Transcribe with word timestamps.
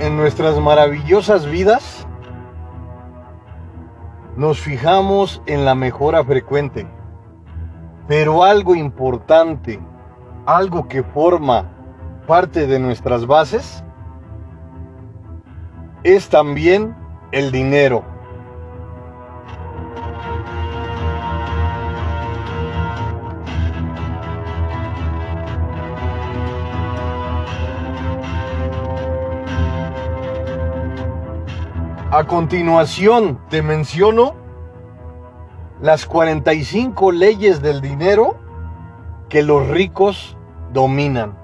En 0.00 0.16
nuestras 0.16 0.58
maravillosas 0.58 1.46
vidas 1.46 2.08
nos 4.36 4.58
fijamos 4.58 5.42
en 5.46 5.64
la 5.64 5.76
mejora 5.76 6.24
frecuente, 6.24 6.88
pero 8.08 8.42
algo 8.42 8.74
importante, 8.74 9.78
algo 10.44 10.88
que 10.88 11.04
forma 11.04 11.79
parte 12.30 12.68
de 12.68 12.78
nuestras 12.78 13.26
bases, 13.26 13.82
es 16.04 16.28
también 16.28 16.94
el 17.32 17.50
dinero. 17.50 18.04
A 32.12 32.22
continuación 32.28 33.40
te 33.48 33.60
menciono 33.60 34.36
las 35.82 36.06
45 36.06 37.10
leyes 37.10 37.60
del 37.60 37.80
dinero 37.80 38.38
que 39.28 39.42
los 39.42 39.66
ricos 39.66 40.36
dominan. 40.72 41.39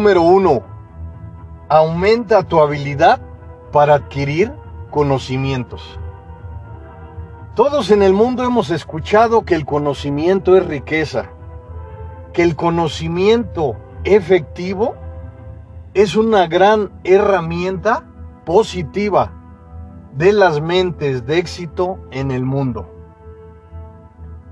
Número 0.00 0.22
uno, 0.22 0.62
aumenta 1.68 2.42
tu 2.42 2.58
habilidad 2.58 3.20
para 3.70 3.96
adquirir 3.96 4.50
conocimientos. 4.90 6.00
Todos 7.54 7.90
en 7.90 8.02
el 8.02 8.14
mundo 8.14 8.42
hemos 8.42 8.70
escuchado 8.70 9.44
que 9.44 9.54
el 9.54 9.66
conocimiento 9.66 10.56
es 10.56 10.64
riqueza, 10.64 11.26
que 12.32 12.42
el 12.42 12.56
conocimiento 12.56 13.76
efectivo 14.04 14.94
es 15.92 16.16
una 16.16 16.46
gran 16.46 16.90
herramienta 17.04 18.04
positiva 18.46 19.32
de 20.14 20.32
las 20.32 20.62
mentes 20.62 21.26
de 21.26 21.36
éxito 21.36 21.98
en 22.10 22.30
el 22.30 22.46
mundo. 22.46 22.88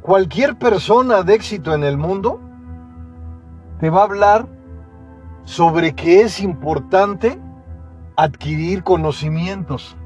Cualquier 0.02 0.58
persona 0.58 1.22
de 1.22 1.33
éxito 1.33 1.72
en 1.72 1.84
el 1.84 1.96
mundo 1.96 2.38
te 3.80 3.88
va 3.88 4.02
a 4.02 4.05
hablar 4.05 4.58
sobre 5.48 5.94
que 5.94 6.20
es 6.20 6.41
importante 6.41 7.41
adquirir 8.16 8.82
conocimientos. 8.82 9.96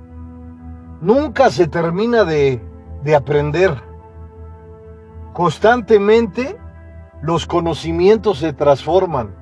Nunca 1.00 1.50
se 1.50 1.66
termina 1.66 2.22
de, 2.22 2.62
de 3.02 3.16
aprender. 3.16 3.82
Constantemente 5.32 6.56
los 7.22 7.44
conocimientos 7.44 8.38
se 8.38 8.52
transforman. 8.52 9.34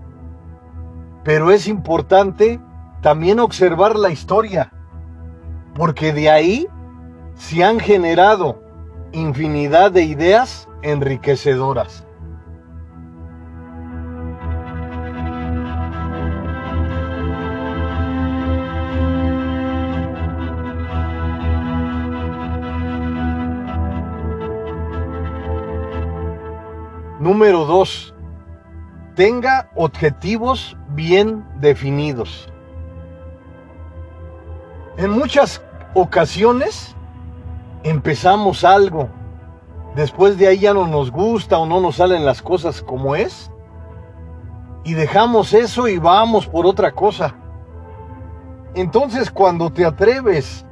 Pero 1.23 1.51
es 1.51 1.69
importante 1.69 2.59
también 3.03 3.39
observar 3.39 3.95
la 3.97 4.09
historia, 4.09 4.73
porque 5.75 6.15
de 6.15 6.31
ahí 6.31 6.67
se 7.35 7.63
han 7.63 7.79
generado 7.79 8.63
infinidad 9.13 9.93
de 9.93 10.05
ideas 10.05 10.67
enriquecedoras. 10.81 12.07
Número 27.21 27.67
2. 27.67 28.15
Tenga 29.15 29.71
objetivos 29.77 30.75
bien 30.95 31.45
definidos. 31.61 32.51
En 34.97 35.11
muchas 35.11 35.63
ocasiones 35.93 36.97
empezamos 37.83 38.65
algo, 38.65 39.11
después 39.95 40.39
de 40.39 40.47
ahí 40.47 40.61
ya 40.61 40.73
no 40.73 40.87
nos 40.87 41.11
gusta 41.11 41.59
o 41.59 41.67
no 41.67 41.79
nos 41.83 41.97
salen 41.97 42.25
las 42.25 42.41
cosas 42.41 42.81
como 42.81 43.15
es, 43.15 43.51
y 44.83 44.95
dejamos 44.95 45.53
eso 45.53 45.89
y 45.89 45.99
vamos 45.99 46.47
por 46.47 46.65
otra 46.65 46.93
cosa. 46.93 47.35
Entonces 48.75 49.31
cuando 49.31 49.71
te 49.71 49.85
atreves 49.85 50.65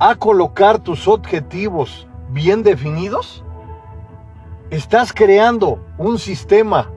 a 0.00 0.16
colocar 0.16 0.80
tus 0.80 1.06
objetivos 1.06 2.08
bien 2.30 2.64
definidos, 2.64 3.44
Estás 4.70 5.12
creando 5.12 5.84
un 5.98 6.16
sistema 6.20 6.92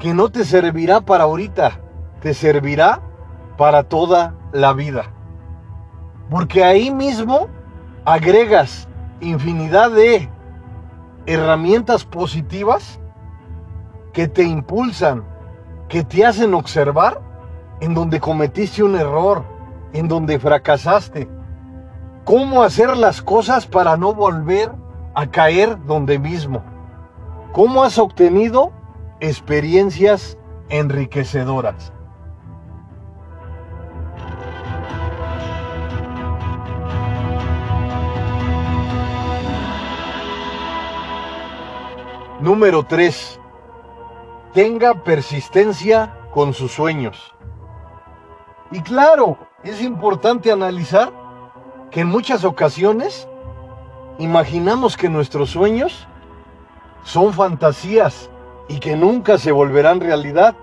que 0.00 0.12
no 0.12 0.30
te 0.30 0.44
servirá 0.44 1.00
para 1.00 1.22
ahorita, 1.22 1.78
te 2.20 2.34
servirá 2.34 3.00
para 3.56 3.84
toda 3.84 4.34
la 4.50 4.72
vida. 4.72 5.04
Porque 6.28 6.64
ahí 6.64 6.90
mismo 6.90 7.46
agregas 8.04 8.88
infinidad 9.20 9.92
de 9.92 10.28
herramientas 11.26 12.04
positivas 12.04 12.98
que 14.12 14.26
te 14.26 14.42
impulsan, 14.42 15.22
que 15.88 16.02
te 16.02 16.26
hacen 16.26 16.52
observar 16.54 17.20
en 17.80 17.94
donde 17.94 18.18
cometiste 18.18 18.82
un 18.82 18.96
error, 18.96 19.44
en 19.92 20.08
donde 20.08 20.40
fracasaste. 20.40 21.28
Cómo 22.24 22.64
hacer 22.64 22.96
las 22.96 23.22
cosas 23.22 23.66
para 23.66 23.96
no 23.96 24.14
volver 24.14 24.72
a 25.20 25.30
caer 25.30 25.76
donde 25.84 26.18
mismo. 26.18 26.64
¿Cómo 27.52 27.84
has 27.84 27.98
obtenido 27.98 28.72
experiencias 29.20 30.38
enriquecedoras? 30.70 31.92
Número 42.40 42.84
3. 42.84 43.38
Tenga 44.54 45.04
persistencia 45.04 46.16
con 46.32 46.54
sus 46.54 46.72
sueños. 46.72 47.34
Y 48.70 48.80
claro, 48.80 49.36
es 49.64 49.82
importante 49.82 50.50
analizar 50.50 51.12
que 51.90 52.00
en 52.00 52.08
muchas 52.08 52.42
ocasiones 52.44 53.28
imaginamos 54.20 54.98
que 54.98 55.08
nuestros 55.08 55.50
sueños 55.50 56.06
son 57.04 57.32
fantasías 57.32 58.30
y 58.68 58.78
que 58.78 58.94
nunca 58.94 59.38
se 59.38 59.50
volverán 59.50 60.00
realidad. 60.00 60.54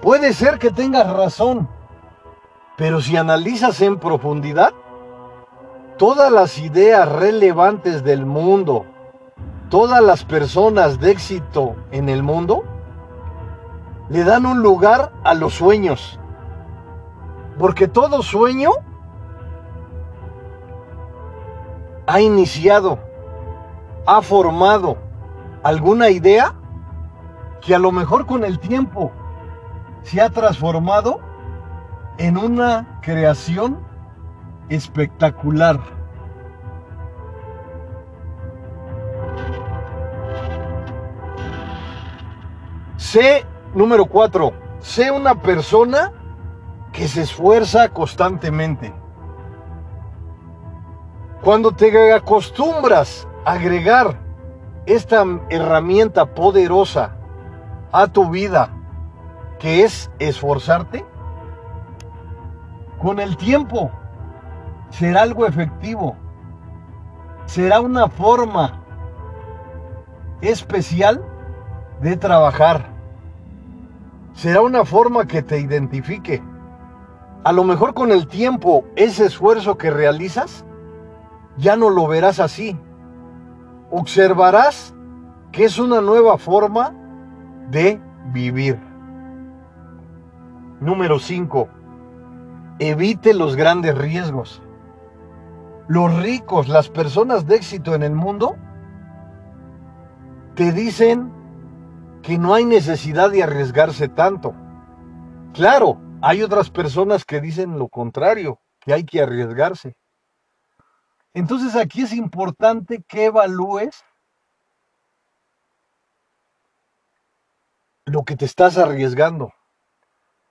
Puede 0.00 0.32
ser 0.32 0.58
que 0.58 0.70
tengas 0.70 1.08
razón, 1.12 1.68
pero 2.76 3.00
si 3.02 3.16
analizas 3.16 3.80
en 3.82 3.98
profundidad, 3.98 4.72
todas 5.98 6.32
las 6.32 6.58
ideas 6.58 7.06
relevantes 7.06 8.02
del 8.02 8.24
mundo, 8.24 8.86
todas 9.68 10.02
las 10.02 10.24
personas 10.24 10.98
de 10.98 11.10
éxito 11.10 11.76
en 11.90 12.08
el 12.08 12.22
mundo, 12.22 12.64
le 14.08 14.24
dan 14.24 14.46
un 14.46 14.62
lugar 14.62 15.12
a 15.22 15.34
los 15.34 15.54
sueños. 15.54 16.18
Porque 17.58 17.88
todo 17.88 18.22
sueño 18.22 18.70
ha 22.06 22.20
iniciado, 22.20 22.98
ha 24.06 24.22
formado 24.22 24.96
alguna 25.62 26.10
idea 26.10 26.54
que 27.60 27.74
a 27.74 27.78
lo 27.78 27.90
mejor 27.90 28.26
con 28.26 28.44
el 28.44 28.58
tiempo 28.60 29.10
se 30.02 30.20
ha 30.20 30.30
transformado 30.30 31.20
en 32.18 32.38
una 32.38 33.00
creación 33.02 33.78
espectacular. 34.68 35.80
Sé, 42.96 43.44
número 43.74 44.06
cuatro, 44.06 44.52
sé 44.78 45.10
una 45.10 45.34
persona 45.42 46.12
que 46.92 47.08
se 47.08 47.22
esfuerza 47.22 47.88
constantemente. 47.88 48.94
Cuando 51.46 51.70
te 51.70 52.12
acostumbras 52.12 53.28
agregar 53.44 54.18
esta 54.84 55.24
herramienta 55.48 56.34
poderosa 56.34 57.14
a 57.92 58.08
tu 58.08 58.30
vida, 58.30 58.70
que 59.60 59.84
es 59.84 60.10
esforzarte, 60.18 61.04
con 63.00 63.20
el 63.20 63.36
tiempo 63.36 63.92
será 64.90 65.22
algo 65.22 65.46
efectivo, 65.46 66.16
será 67.44 67.78
una 67.78 68.08
forma 68.08 68.82
especial 70.40 71.24
de 72.00 72.16
trabajar, 72.16 72.88
será 74.34 74.62
una 74.62 74.84
forma 74.84 75.28
que 75.28 75.42
te 75.44 75.60
identifique. 75.60 76.42
A 77.44 77.52
lo 77.52 77.62
mejor 77.62 77.94
con 77.94 78.10
el 78.10 78.26
tiempo 78.26 78.84
ese 78.96 79.26
esfuerzo 79.26 79.78
que 79.78 79.92
realizas 79.92 80.64
ya 81.58 81.76
no 81.76 81.90
lo 81.90 82.06
verás 82.06 82.40
así. 82.40 82.78
Observarás 83.90 84.94
que 85.52 85.64
es 85.64 85.78
una 85.78 86.00
nueva 86.00 86.38
forma 86.38 86.92
de 87.70 88.00
vivir. 88.32 88.78
Número 90.80 91.18
5. 91.18 91.68
Evite 92.78 93.32
los 93.32 93.56
grandes 93.56 93.96
riesgos. 93.96 94.62
Los 95.88 96.14
ricos, 96.22 96.68
las 96.68 96.88
personas 96.88 97.46
de 97.46 97.56
éxito 97.56 97.94
en 97.94 98.02
el 98.02 98.14
mundo, 98.14 98.56
te 100.54 100.72
dicen 100.72 101.32
que 102.22 102.38
no 102.38 102.54
hay 102.54 102.64
necesidad 102.64 103.30
de 103.30 103.44
arriesgarse 103.44 104.08
tanto. 104.08 104.52
Claro, 105.54 105.98
hay 106.20 106.42
otras 106.42 106.70
personas 106.70 107.24
que 107.24 107.40
dicen 107.40 107.78
lo 107.78 107.88
contrario, 107.88 108.58
que 108.80 108.92
hay 108.92 109.04
que 109.04 109.22
arriesgarse. 109.22 109.96
Entonces 111.36 111.76
aquí 111.76 112.00
es 112.00 112.14
importante 112.14 113.02
que 113.02 113.26
evalúes 113.26 114.02
lo 118.06 118.24
que 118.24 118.36
te 118.36 118.46
estás 118.46 118.78
arriesgando. 118.78 119.52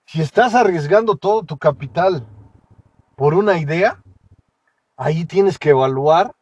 Si 0.05 0.21
estás 0.21 0.53
arriesgando 0.53 1.15
todo 1.15 1.41
tu 1.41 1.57
capital 1.57 2.27
por 3.15 3.33
una 3.33 3.57
idea, 3.57 4.03
ahí 4.95 5.25
tienes 5.25 5.57
que 5.57 5.71
evaluar 5.71 6.35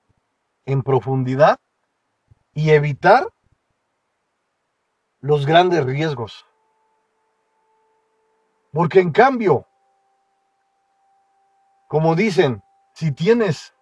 en 0.65 0.83
profundidad 0.83 1.61
y 2.53 2.71
evitar 2.71 3.29
los 5.21 5.45
grandes 5.45 5.85
riesgos. 5.85 6.45
Porque 8.73 8.99
en 8.99 9.13
cambio, 9.13 9.65
como 11.87 12.13
dicen, 12.15 12.61
si 12.93 13.13
tienes 13.13 13.73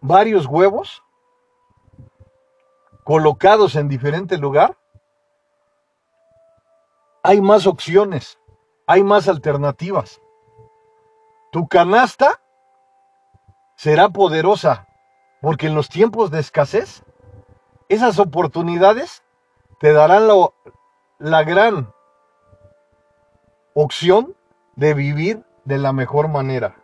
varios 0.00 0.46
huevos, 0.46 1.02
colocados 3.04 3.74
en 3.76 3.88
diferente 3.88 4.38
lugar, 4.38 4.76
hay 7.22 7.40
más 7.40 7.66
opciones, 7.66 8.38
hay 8.86 9.02
más 9.02 9.28
alternativas. 9.28 10.20
Tu 11.52 11.66
canasta 11.68 12.40
será 13.76 14.08
poderosa, 14.10 14.86
porque 15.40 15.66
en 15.66 15.74
los 15.74 15.88
tiempos 15.88 16.30
de 16.30 16.40
escasez, 16.40 17.04
esas 17.88 18.18
oportunidades 18.18 19.22
te 19.80 19.92
darán 19.92 20.26
la, 20.26 20.50
la 21.18 21.42
gran 21.44 21.92
opción 23.74 24.36
de 24.76 24.94
vivir 24.94 25.44
de 25.64 25.78
la 25.78 25.92
mejor 25.92 26.28
manera. 26.28 26.76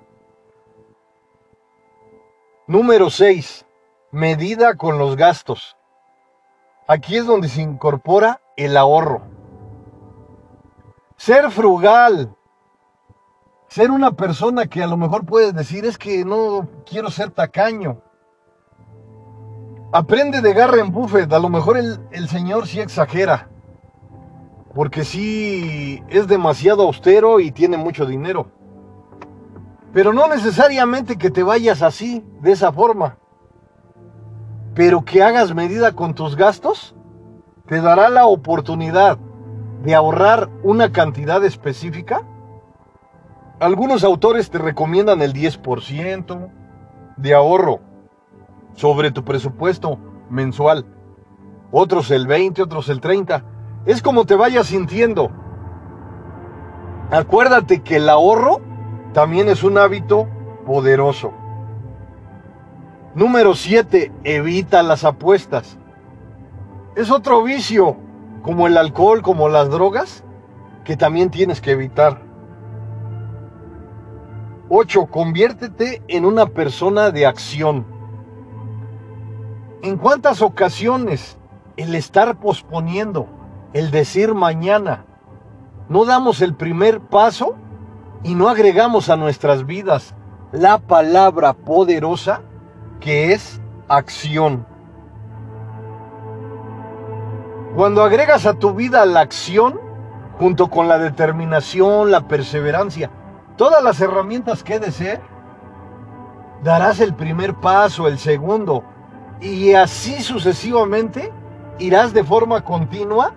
Número 2.67 3.11
6. 3.11 3.67
Medida 4.11 4.77
con 4.77 4.97
los 4.97 5.17
gastos. 5.17 5.77
Aquí 6.89 7.19
es 7.19 7.27
donde 7.27 7.49
se 7.49 7.61
incorpora 7.61 8.41
el 8.57 8.79
ahorro. 8.79 9.21
Ser 11.19 11.51
frugal. 11.51 12.35
Ser 13.69 13.91
una 13.91 14.13
persona 14.13 14.67
que 14.67 14.83
a 14.83 14.87
lo 14.87 14.97
mejor 14.97 15.27
puedes 15.27 15.55
decir 15.55 15.85
es 15.85 15.99
que 15.99 16.25
no 16.25 16.67
quiero 16.87 17.11
ser 17.11 17.33
tacaño. 17.33 18.01
Aprende 19.93 20.41
de 20.41 20.55
Garren 20.55 20.91
Buffett. 20.91 21.31
A 21.35 21.39
lo 21.39 21.51
mejor 21.51 21.77
el, 21.77 22.01
el 22.13 22.31
señor 22.31 22.67
sí 22.67 22.81
exagera. 22.81 23.51
Porque 24.75 25.05
sí 25.05 26.03
es 26.09 26.29
demasiado 26.29 26.85
austero 26.85 27.41
y 27.41 27.51
tiene 27.51 27.77
mucho 27.77 28.07
dinero. 28.07 28.51
Pero 29.95 30.13
no 30.13 30.29
necesariamente 30.29 31.17
que 31.17 31.31
te 31.31 31.43
vayas 31.43 31.81
así, 31.81 32.23
de 32.43 32.53
esa 32.53 32.71
forma 32.71 33.17
pero 34.75 35.05
que 35.05 35.23
hagas 35.23 35.55
medida 35.55 35.93
con 35.93 36.15
tus 36.15 36.37
gastos, 36.37 36.95
te 37.67 37.81
dará 37.81 38.11
la 38.11 38.27
oportunidad 38.27 39.19
de 39.85 39.95
ahorrar 39.95 40.51
una 40.63 40.91
cantidad 40.93 41.45
específica. 41.45 42.23
Algunos 43.61 44.03
autores 44.03 44.51
te 44.51 44.59
recomiendan 44.59 45.23
el 45.23 45.33
10% 45.33 46.51
de 47.17 47.35
ahorro 47.35 47.81
sobre 48.75 49.13
tu 49.13 49.25
presupuesto 49.25 49.99
mensual. 50.29 50.85
Otros 51.71 52.11
el 52.11 52.27
20, 52.27 52.63
otros 52.63 52.89
el 52.89 53.01
30. 53.01 53.45
Es 53.87 54.03
como 54.03 54.25
te 54.25 54.35
vayas 54.35 54.67
sintiendo. 54.67 55.31
Acuérdate 57.11 57.83
que 57.83 57.97
el 57.97 58.09
ahorro 58.09 58.61
también 59.15 59.49
es 59.49 59.63
un 59.63 59.79
hábito 59.79 60.29
poderoso. 60.67 61.33
Número 63.15 63.55
7. 63.55 64.11
Evita 64.25 64.83
las 64.83 65.05
apuestas. 65.05 65.79
Es 66.97 67.13
otro 67.13 67.45
vicio, 67.45 67.97
como 68.43 68.67
el 68.67 68.77
alcohol, 68.77 69.23
como 69.23 69.49
las 69.49 69.71
drogas, 69.71 70.25
que 70.85 70.97
también 70.97 71.31
tienes 71.31 71.61
que 71.61 71.71
evitar. 71.71 72.21
8. 74.69 75.07
Conviértete 75.07 76.03
en 76.09 76.25
una 76.25 76.47
persona 76.47 77.13
de 77.13 77.25
acción. 77.25 77.87
¿En 79.83 79.97
cuántas 79.97 80.43
ocasiones 80.43 81.39
el 81.77 81.95
estar 81.95 82.41
posponiendo, 82.41 83.29
el 83.75 83.93
decir 83.93 84.35
mañana, 84.35 85.05
no 85.89 86.05
damos 86.05 86.41
el 86.41 86.55
primer 86.57 87.01
paso 87.01 87.57
y 88.25 88.35
no 88.35 88.49
agregamos 88.49 89.09
a 89.09 89.17
nuestras 89.17 89.65
vidas 89.67 90.15
la 90.51 90.79
palabra 90.79 91.53
poderosa? 91.53 92.41
que 93.05 93.35
es 93.35 93.61
acción. 93.87 94.67
Cuando 97.77 98.03
agregas 98.03 98.47
a 98.47 98.55
tu 98.55 98.73
vida 98.73 99.05
la 99.05 99.21
acción, 99.21 99.79
junto 100.39 100.71
con 100.71 100.89
la 100.89 100.99
determinación, 100.99 102.11
la 102.11 102.27
perseverancia, 102.27 103.11
todas 103.57 103.85
las 103.85 104.01
herramientas 104.01 104.65
que 104.65 104.81
ser, 104.91 105.21
darás 106.63 106.99
el 107.01 107.15
primer 107.15 107.55
paso, 107.57 108.09
el 108.09 108.19
segundo, 108.19 108.85
y 109.41 109.75
así 109.75 110.23
sucesivamente 110.23 111.31
irás 111.79 112.15
de 112.15 112.25
forma 112.25 112.65
continua 112.65 113.35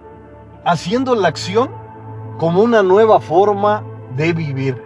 haciendo 0.63 1.13
la 1.13 1.27
acción 1.27 1.71
como 2.38 2.62
una 2.62 2.83
nueva 2.83 3.19
forma 3.19 3.83
de 4.17 4.33
vivir. 4.33 4.83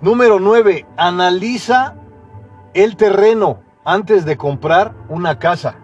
Número 0.00 0.40
9. 0.40 0.86
Analiza 0.96 1.94
el 2.72 2.96
terreno 2.96 3.60
antes 3.84 4.24
de 4.24 4.36
comprar 4.36 4.94
una 5.08 5.38
casa. 5.38 5.76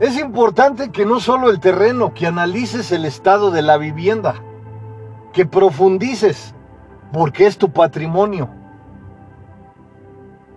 Es 0.00 0.18
importante 0.18 0.90
que 0.90 1.04
no 1.04 1.20
solo 1.20 1.50
el 1.50 1.60
terreno, 1.60 2.14
que 2.14 2.26
analices 2.26 2.90
el 2.90 3.04
estado 3.04 3.50
de 3.50 3.62
la 3.62 3.76
vivienda, 3.76 4.34
que 5.32 5.46
profundices, 5.46 6.54
porque 7.12 7.46
es 7.46 7.58
tu 7.58 7.70
patrimonio. 7.70 8.48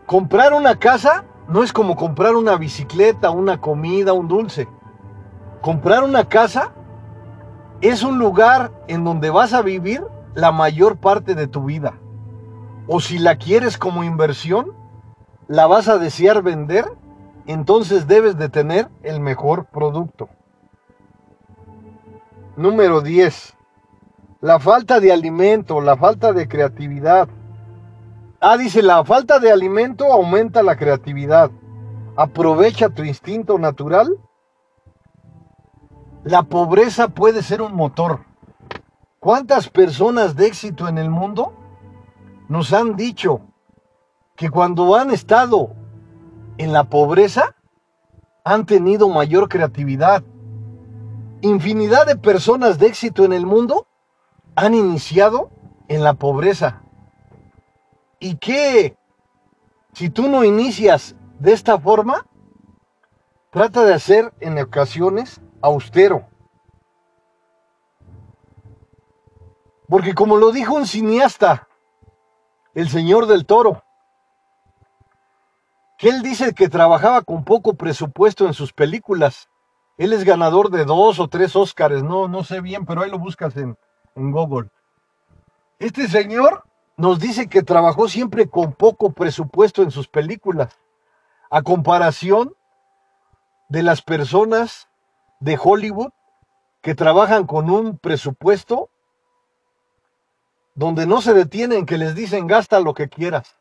Comprar 0.06 0.54
una 0.54 0.80
casa 0.80 1.26
no 1.48 1.64
es 1.64 1.74
como 1.74 1.96
comprar 1.96 2.36
una 2.36 2.56
bicicleta, 2.56 3.30
una 3.30 3.60
comida, 3.60 4.14
un 4.14 4.28
dulce. 4.28 4.68
Comprar 5.62 6.04
una 6.04 6.30
casa 6.30 6.72
es 7.82 8.04
un 8.04 8.20
lugar 8.20 8.72
en 8.88 9.04
donde 9.04 9.30
vas 9.30 9.54
a 9.54 9.62
vivir 9.62 10.04
la 10.34 10.52
mayor 10.52 10.98
parte 10.98 11.36
de 11.36 11.48
tu 11.48 11.66
vida. 11.66 11.94
O 12.88 13.00
si 13.00 13.18
la 13.18 13.38
quieres 13.38 13.78
como 13.78 14.04
inversión, 14.04 14.74
la 15.48 15.68
vas 15.68 15.88
a 15.88 15.98
desear 15.98 16.42
vender, 16.42 16.86
entonces 17.46 18.08
debes 18.08 18.38
de 18.38 18.50
tener 18.50 18.90
el 19.04 19.20
mejor 19.20 19.66
producto. 19.66 20.30
Número 22.56 23.02
10. 23.02 23.56
La 24.42 24.60
falta 24.60 25.00
de 25.00 25.12
alimento, 25.12 25.82
la 25.82 25.98
falta 25.98 26.34
de 26.34 26.48
creatividad. 26.48 27.28
Ah, 28.40 28.58
dice, 28.58 28.84
la 28.84 29.04
falta 29.04 29.40
de 29.40 29.52
alimento 29.52 30.12
aumenta 30.12 30.62
la 30.62 30.76
creatividad. 30.76 31.50
Aprovecha 32.16 32.90
tu 32.90 33.04
instinto 33.04 33.58
natural. 33.58 34.18
La 36.28 36.44
pobreza 36.44 37.08
puede 37.08 37.42
ser 37.42 37.62
un 37.62 37.74
motor. 37.74 38.26
¿Cuántas 39.18 39.70
personas 39.70 40.36
de 40.36 40.48
éxito 40.48 40.90
en 40.90 40.98
el 40.98 41.10
mundo 41.10 41.54
nos 42.50 42.74
han 42.74 42.98
dicho 42.98 43.40
que 44.36 44.50
cuando 44.50 44.98
han 44.98 45.12
estado 45.12 45.74
en 46.58 46.74
la 46.74 46.84
pobreza 46.84 47.56
han 48.44 48.66
tenido 48.66 49.08
mayor 49.08 49.48
creatividad? 49.48 50.22
Infinidad 51.40 52.06
de 52.06 52.18
personas 52.18 52.78
de 52.78 52.88
éxito 52.88 53.24
en 53.24 53.32
el 53.32 53.46
mundo 53.46 53.88
han 54.58 54.74
iniciado 54.74 55.50
en 55.88 56.04
la 56.04 56.16
pobreza. 56.16 56.82
¿Y 58.20 58.36
qué? 58.36 58.98
Si 59.94 60.10
tú 60.10 60.28
no 60.28 60.44
inicias 60.44 61.16
de 61.40 61.54
esta 61.54 61.80
forma, 61.80 62.28
trata 63.50 63.86
de 63.86 63.94
hacer 63.94 64.34
en 64.42 64.60
ocasiones 64.60 65.40
austero. 65.62 66.28
Porque 69.88 70.14
como 70.14 70.38
lo 70.38 70.52
dijo 70.52 70.76
un 70.76 70.86
cineasta, 70.86 71.68
el 72.74 72.90
señor 72.90 73.26
del 73.26 73.46
toro, 73.46 73.84
que 75.98 76.10
él 76.10 76.22
dice 76.22 76.54
que 76.54 76.70
trabajaba 76.70 77.24
con 77.24 77.44
poco 77.44 77.74
presupuesto 77.74 78.46
en 78.46 78.54
sus 78.54 78.72
películas. 78.72 79.50
Él 79.98 80.14
es 80.14 80.24
ganador 80.24 80.70
de 80.70 80.86
dos 80.86 81.20
o 81.20 81.28
tres 81.28 81.56
Óscares, 81.56 82.04
no, 82.04 82.28
no 82.28 82.44
sé 82.44 82.62
bien, 82.62 82.86
pero 82.86 83.02
ahí 83.02 83.10
lo 83.10 83.18
buscas 83.18 83.58
en, 83.58 83.78
en 84.16 84.32
Google. 84.32 84.70
Este 85.80 86.08
señor 86.08 86.66
nos 86.98 87.20
dice 87.20 87.48
que 87.48 87.64
trabajó 87.64 88.08
siempre 88.08 88.48
con 88.48 88.74
poco 88.74 89.12
presupuesto 89.12 89.82
en 89.82 89.90
sus 89.90 90.08
películas, 90.08 90.78
a 91.50 91.62
comparación 91.64 92.54
de 93.70 93.84
las 93.84 94.02
personas 94.02 94.88
de 95.40 95.60
Hollywood 95.62 96.12
que 96.82 96.96
trabajan 96.96 97.46
con 97.46 97.70
un 97.70 97.98
presupuesto 97.98 98.90
donde 100.76 101.08
no 101.08 101.22
se 101.22 101.34
detienen, 101.34 101.86
que 101.86 101.98
les 101.98 102.14
dicen 102.14 102.46
gasta 102.46 102.80
lo 102.80 102.94
que 102.94 103.10
quieras. 103.10 103.58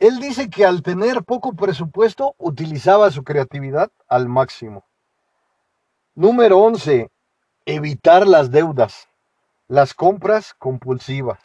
Él 0.00 0.18
dice 0.18 0.50
que 0.50 0.66
al 0.66 0.82
tener 0.82 1.22
poco 1.22 1.54
presupuesto 1.54 2.34
utilizaba 2.36 3.10
su 3.12 3.22
creatividad 3.22 3.92
al 4.08 4.28
máximo. 4.28 4.84
Número 6.16 6.58
11. 6.58 7.10
Evitar 7.64 8.26
las 8.26 8.50
deudas, 8.50 9.08
las 9.68 9.94
compras 9.94 10.52
compulsivas. 10.54 11.38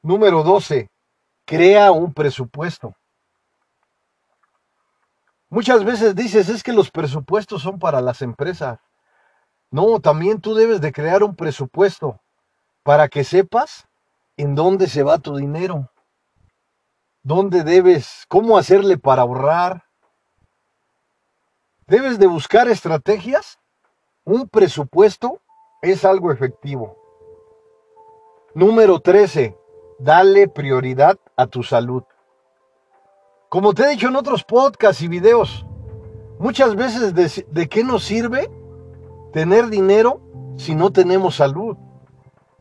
Número 0.00 0.44
12. 0.44 0.88
Crea 1.44 1.92
un 1.92 2.14
presupuesto. 2.14 2.94
Muchas 5.50 5.84
veces 5.84 6.14
dices, 6.14 6.48
es 6.48 6.62
que 6.62 6.72
los 6.72 6.90
presupuestos 6.90 7.62
son 7.62 7.78
para 7.78 8.00
las 8.00 8.20
empresas. 8.20 8.78
No, 9.70 10.00
también 10.00 10.40
tú 10.40 10.54
debes 10.54 10.80
de 10.80 10.92
crear 10.92 11.22
un 11.22 11.34
presupuesto 11.34 12.20
para 12.82 13.08
que 13.08 13.24
sepas 13.24 13.86
en 14.36 14.54
dónde 14.54 14.86
se 14.88 15.02
va 15.02 15.18
tu 15.18 15.36
dinero, 15.36 15.90
dónde 17.22 17.64
debes, 17.64 18.24
cómo 18.28 18.58
hacerle 18.58 18.98
para 18.98 19.22
ahorrar. 19.22 19.84
Debes 21.86 22.18
de 22.18 22.26
buscar 22.26 22.68
estrategias. 22.68 23.58
Un 24.24 24.48
presupuesto 24.48 25.40
es 25.80 26.04
algo 26.04 26.30
efectivo. 26.30 26.96
Número 28.54 29.00
13. 29.00 29.56
Dale 29.98 30.48
prioridad 30.48 31.18
a 31.36 31.46
tu 31.46 31.62
salud. 31.62 32.04
Como 33.48 33.72
te 33.72 33.84
he 33.84 33.88
dicho 33.88 34.08
en 34.08 34.16
otros 34.16 34.44
podcasts 34.44 35.00
y 35.00 35.08
videos, 35.08 35.64
muchas 36.38 36.76
veces 36.76 37.14
de, 37.14 37.68
qué 37.68 37.82
nos 37.82 38.04
sirve 38.04 38.50
tener 39.32 39.68
dinero 39.70 40.20
si 40.56 40.74
no 40.74 40.92
tenemos 40.92 41.36
salud. 41.36 41.74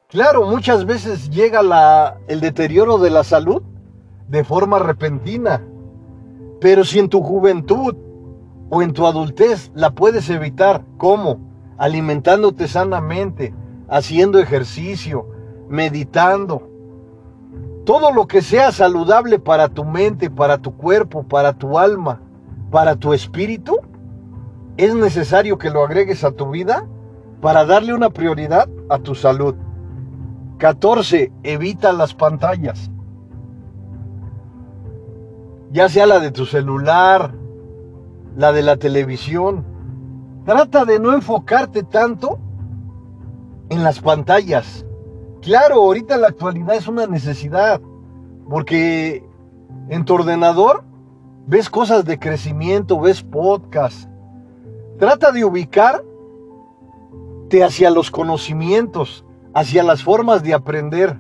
Claro, 0.08 0.46
muchas 0.46 0.86
veces 0.86 1.30
llega 1.30 2.16
el 2.30 2.40
deterioro 2.40 3.00
de 3.00 3.10
la 3.10 3.26
salud 3.26 3.64
de 4.30 4.46
forma 4.46 4.80
repentina, 4.80 5.62
pero 6.62 6.86
si 6.86 7.00
en 7.00 7.10
tu 7.10 7.22
juventud 7.22 7.94
o 8.70 8.82
en 8.82 8.94
tu 8.94 9.06
adultez 9.06 9.72
la 9.76 9.92
puedes 9.92 10.30
evitar, 10.30 10.86
¿cómo? 10.98 11.76
Alimentándote 11.78 12.70
sanamente, 12.70 13.54
haciendo 13.90 14.40
ejercicio, 14.40 15.28
meditando. 15.68 16.67
Todo 17.88 18.12
lo 18.12 18.28
que 18.28 18.42
sea 18.42 18.74
saludable 18.74 19.40
para 19.40 19.70
tu 19.70 19.86
mente, 19.86 20.30
para 20.30 20.58
tu 20.58 20.76
cuerpo, 20.76 21.24
para 21.24 21.54
tu 21.54 21.80
alma, 21.80 22.20
para 22.70 22.98
tu 22.98 23.14
espíritu, 23.14 23.78
es 24.76 24.94
necesario 24.94 25.58
que 25.58 25.70
lo 25.70 25.86
agregues 25.86 26.26
a 26.26 26.34
tu 26.34 26.50
vida 26.50 26.86
para 27.40 27.66
darle 27.66 27.94
una 27.94 28.10
prioridad 28.10 28.68
a 28.90 29.00
tu 29.00 29.16
salud. 29.16 29.56
14. 30.58 31.32
Evita 31.44 31.94
las 31.94 32.14
pantallas. 32.14 32.92
Ya 35.72 35.88
sea 35.88 36.08
la 36.08 36.20
de 36.20 36.32
tu 36.32 36.46
celular, 36.46 37.36
la 38.36 38.52
de 38.52 38.64
la 38.64 38.76
televisión. 38.76 39.64
Trata 40.44 40.84
de 40.84 41.00
no 41.00 41.14
enfocarte 41.14 41.84
tanto 41.84 42.38
en 43.70 43.82
las 43.82 44.02
pantallas. 44.02 44.86
Claro, 45.48 45.76
ahorita 45.76 46.18
la 46.18 46.28
actualidad 46.28 46.76
es 46.76 46.90
una 46.90 47.08
necesidad, 47.08 47.80
porque 48.50 49.24
en 49.88 50.04
tu 50.04 50.16
ordenador 50.16 50.84
ves 51.46 51.70
cosas 51.70 52.04
de 52.04 52.20
crecimiento, 52.20 53.00
ves 53.00 53.24
podcasts, 53.24 54.10
Trata 55.00 55.32
de 55.32 55.46
ubicarte 55.46 56.04
hacia 57.64 57.90
los 57.92 58.12
conocimientos, 58.12 59.24
hacia 59.54 59.84
las 59.84 60.04
formas 60.04 60.44
de 60.44 60.54
aprender. 60.54 61.18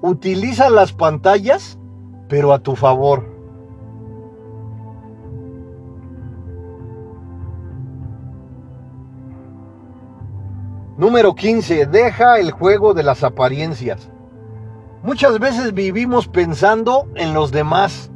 Utiliza 0.00 0.70
las 0.70 0.94
pantallas, 0.94 1.78
pero 2.26 2.54
a 2.54 2.60
tu 2.60 2.74
favor. 2.74 3.37
Número 10.98 11.34
15. 11.34 11.86
Deja 11.86 12.38
el 12.38 12.50
juego 12.50 12.92
de 12.92 13.02
las 13.02 13.24
apariencias. 13.24 14.10
Muchas 15.02 15.38
veces 15.38 15.72
vivimos 15.72 16.28
pensando 16.28 17.08
en 17.14 17.32
los 17.32 17.52
demás. 17.52 18.10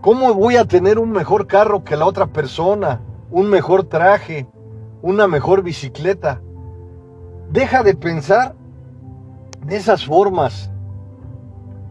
¿Cómo 0.00 0.34
voy 0.34 0.56
a 0.56 0.64
tener 0.64 0.98
un 0.98 1.12
mejor 1.12 1.46
carro 1.46 1.84
que 1.84 1.96
la 1.96 2.06
otra 2.06 2.26
persona? 2.26 3.02
un 3.30 3.50
mejor 3.50 3.84
traje, 3.84 4.46
una 5.02 5.26
mejor 5.26 5.62
bicicleta. 5.62 6.40
Deja 7.50 7.82
de 7.82 7.94
pensar 7.94 8.54
de 9.64 9.76
esas 9.76 10.04
formas. 10.04 10.70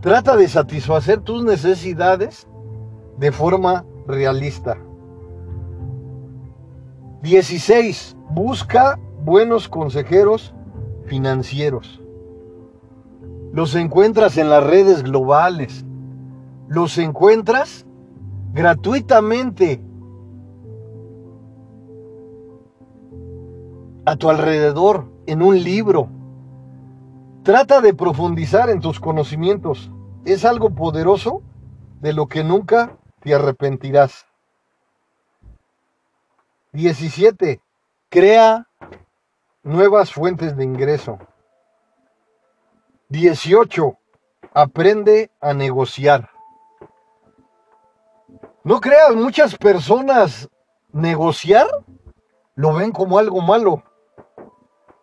Trata 0.02 0.36
de 0.36 0.48
satisfacer 0.48 1.22
tus 1.22 1.44
necesidades 1.44 2.48
de 3.18 3.32
forma 3.32 3.86
realista. 4.08 4.78
16. 7.22 8.16
Busca 8.30 9.00
buenos 9.28 9.68
consejeros 9.68 10.54
financieros. 11.06 12.02
Los 13.52 13.76
encuentras 13.76 14.38
en 14.38 14.50
las 14.50 14.64
redes 14.64 15.04
globales. 15.04 15.84
Los 16.70 16.98
encuentras 16.98 17.86
gratuitamente 18.54 19.84
a 24.06 24.16
tu 24.16 24.30
alrededor, 24.30 25.12
en 25.26 25.42
un 25.42 25.62
libro. 25.62 26.08
Trata 27.44 27.82
de 27.82 27.94
profundizar 27.94 28.70
en 28.70 28.80
tus 28.80 28.98
conocimientos. 29.02 29.92
Es 30.24 30.46
algo 30.46 30.70
poderoso 30.70 31.42
de 32.00 32.14
lo 32.14 32.28
que 32.28 32.46
nunca 32.46 32.98
te 33.20 33.36
arrepentirás. 33.36 34.26
17. 36.72 37.60
Crea 38.08 38.67
nuevas 39.68 40.14
fuentes 40.14 40.56
de 40.56 40.64
ingreso. 40.64 41.20
18. 43.10 43.98
Aprende 44.54 45.30
a 45.42 45.54
negociar. 45.54 46.30
No 48.64 48.80
creas, 48.80 49.14
muchas 49.14 49.56
personas 49.56 50.50
negociar 50.92 51.68
lo 52.56 52.74
ven 52.74 52.92
como 52.92 53.20
algo 53.20 53.42
malo. 53.42 53.84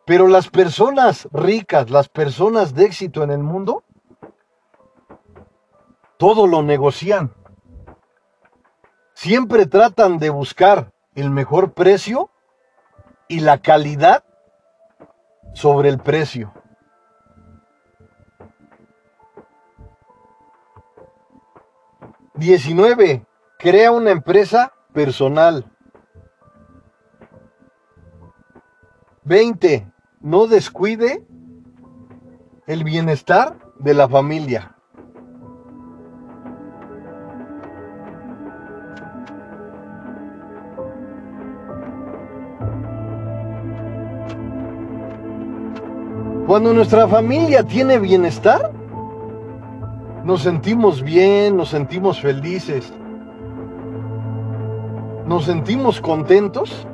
Pero 0.06 0.28
las 0.28 0.49
personas 0.49 1.28
ricas, 1.30 1.90
las 1.90 2.09
personas 2.09 2.75
de 2.75 2.87
éxito 2.87 3.23
en 3.23 3.30
el 3.30 3.42
mundo, 3.42 3.85
todo 6.16 6.47
lo 6.47 6.62
negocian. 6.62 7.35
Siempre 9.12 9.66
tratan 9.66 10.18
de 10.18 10.30
buscar 10.30 10.92
el 11.14 11.30
mejor 11.30 11.73
precio 11.73 12.30
y 13.28 13.40
la 13.40 13.59
calidad 13.59 14.25
sobre 15.54 15.88
el 15.88 15.99
precio. 15.99 16.52
Diecinueve, 22.34 23.25
crea 23.58 23.90
una 23.92 24.11
empresa 24.11 24.75
personal. 24.92 25.70
20. 29.23 29.90
No 30.20 30.46
descuide 30.46 31.26
el 32.66 32.84
bienestar 32.84 33.58
de 33.78 33.94
la 33.94 34.08
familia. 34.08 34.74
Cuando 46.46 46.74
nuestra 46.74 47.08
familia 47.08 47.62
tiene 47.62 47.98
bienestar, 47.98 48.70
nos 50.24 50.42
sentimos 50.42 51.02
bien, 51.02 51.56
nos 51.56 51.70
sentimos 51.70 52.20
felices, 52.20 52.92
nos 55.26 55.46
sentimos 55.46 56.02
contentos 56.02 56.86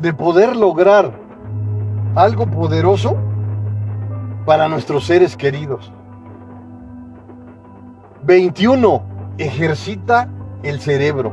de 0.00 0.12
poder 0.12 0.56
lograr 0.56 1.12
algo 2.16 2.44
poderoso 2.48 3.16
para 4.44 4.68
nuestros 4.68 5.04
seres 5.04 5.36
queridos. 5.36 5.92
21. 8.24 9.00
Ejercita 9.38 10.28
el 10.64 10.80
cerebro. 10.80 11.32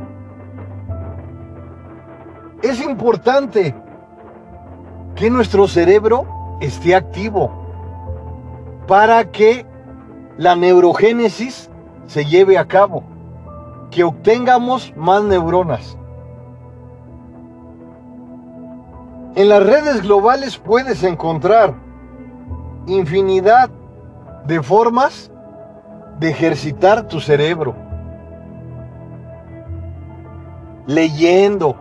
Es 2.62 2.80
importante 2.80 3.74
que 5.14 5.30
nuestro 5.30 5.68
cerebro 5.68 6.26
esté 6.60 6.94
activo 6.94 7.50
para 8.86 9.30
que 9.30 9.66
la 10.36 10.56
neurogénesis 10.56 11.70
se 12.06 12.24
lleve 12.24 12.58
a 12.58 12.66
cabo, 12.66 13.04
que 13.90 14.04
obtengamos 14.04 14.92
más 14.96 15.22
neuronas. 15.22 15.96
En 19.36 19.48
las 19.48 19.62
redes 19.64 20.02
globales 20.02 20.58
puedes 20.58 21.04
encontrar 21.04 21.74
infinidad 22.86 23.70
de 24.46 24.62
formas 24.62 25.30
de 26.18 26.30
ejercitar 26.30 27.06
tu 27.06 27.20
cerebro. 27.20 27.74
Leyendo, 30.86 31.76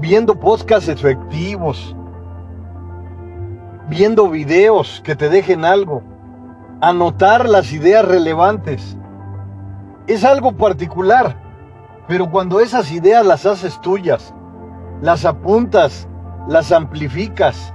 viendo 0.00 0.38
podcasts 0.38 0.88
efectivos, 0.88 1.94
viendo 3.88 4.28
videos 4.28 5.00
que 5.04 5.16
te 5.16 5.28
dejen 5.28 5.64
algo, 5.64 6.02
anotar 6.80 7.48
las 7.48 7.72
ideas 7.72 8.04
relevantes. 8.04 8.96
Es 10.06 10.24
algo 10.24 10.52
particular, 10.56 11.36
pero 12.06 12.30
cuando 12.30 12.60
esas 12.60 12.92
ideas 12.92 13.26
las 13.26 13.44
haces 13.44 13.80
tuyas, 13.80 14.34
las 15.02 15.24
apuntas, 15.24 16.08
las 16.48 16.72
amplificas, 16.72 17.74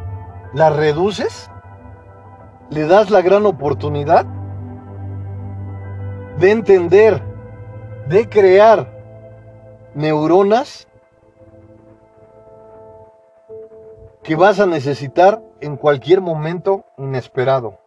las 0.53 0.75
reduces, 0.75 1.49
le 2.69 2.87
das 2.87 3.09
la 3.11 3.21
gran 3.21 3.45
oportunidad 3.45 4.25
de 6.39 6.51
entender, 6.51 7.21
de 8.07 8.27
crear 8.27 8.91
neuronas 9.93 10.87
que 14.23 14.35
vas 14.35 14.59
a 14.59 14.65
necesitar 14.65 15.41
en 15.59 15.75
cualquier 15.75 16.21
momento 16.21 16.85
inesperado. 16.97 17.79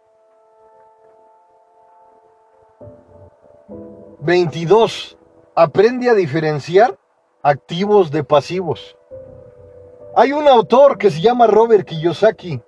22. 4.21 5.16
Aprende 5.55 6.11
a 6.11 6.14
diferenciar 6.14 6.99
activos 7.43 8.11
de 8.11 8.23
pasivos. 8.23 8.97
Hay 10.14 10.33
un 10.33 10.47
autor 10.47 10.99
que 10.99 11.11
se 11.11 11.21
llama 11.21 11.47
Robert 11.47 11.87
Kiyosaki. 11.87 12.61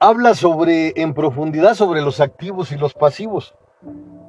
Habla 0.00 0.34
sobre 0.34 0.92
en 0.96 1.12
profundidad 1.12 1.74
sobre 1.74 2.00
los 2.00 2.20
activos 2.20 2.72
y 2.72 2.76
los 2.76 2.94
pasivos. 2.94 3.54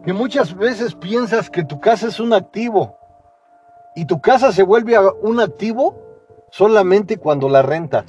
Que 0.03 0.11
muchas 0.11 0.55
veces 0.57 0.95
piensas 0.95 1.49
que 1.49 1.63
tu 1.63 1.79
casa 1.79 2.07
es 2.07 2.19
un 2.19 2.33
activo 2.33 2.97
y 3.95 4.05
tu 4.05 4.19
casa 4.19 4.51
se 4.51 4.63
vuelve 4.63 4.97
un 5.21 5.39
activo 5.39 6.08
solamente 6.51 7.17
cuando 7.17 7.49
la 7.49 7.61
rentas. 7.61 8.05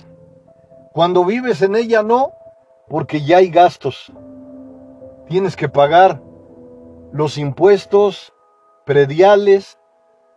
Cuando 0.93 1.25
vives 1.25 1.63
en 1.63 1.77
ella 1.77 2.03
no, 2.03 2.33
porque 2.89 3.23
ya 3.23 3.39
hay 3.39 3.49
gastos. 3.49 4.13
Tienes 5.29 5.57
que 5.57 5.69
pagar 5.69 6.21
los 7.13 7.39
impuestos 7.39 8.33
prediales, 8.85 9.79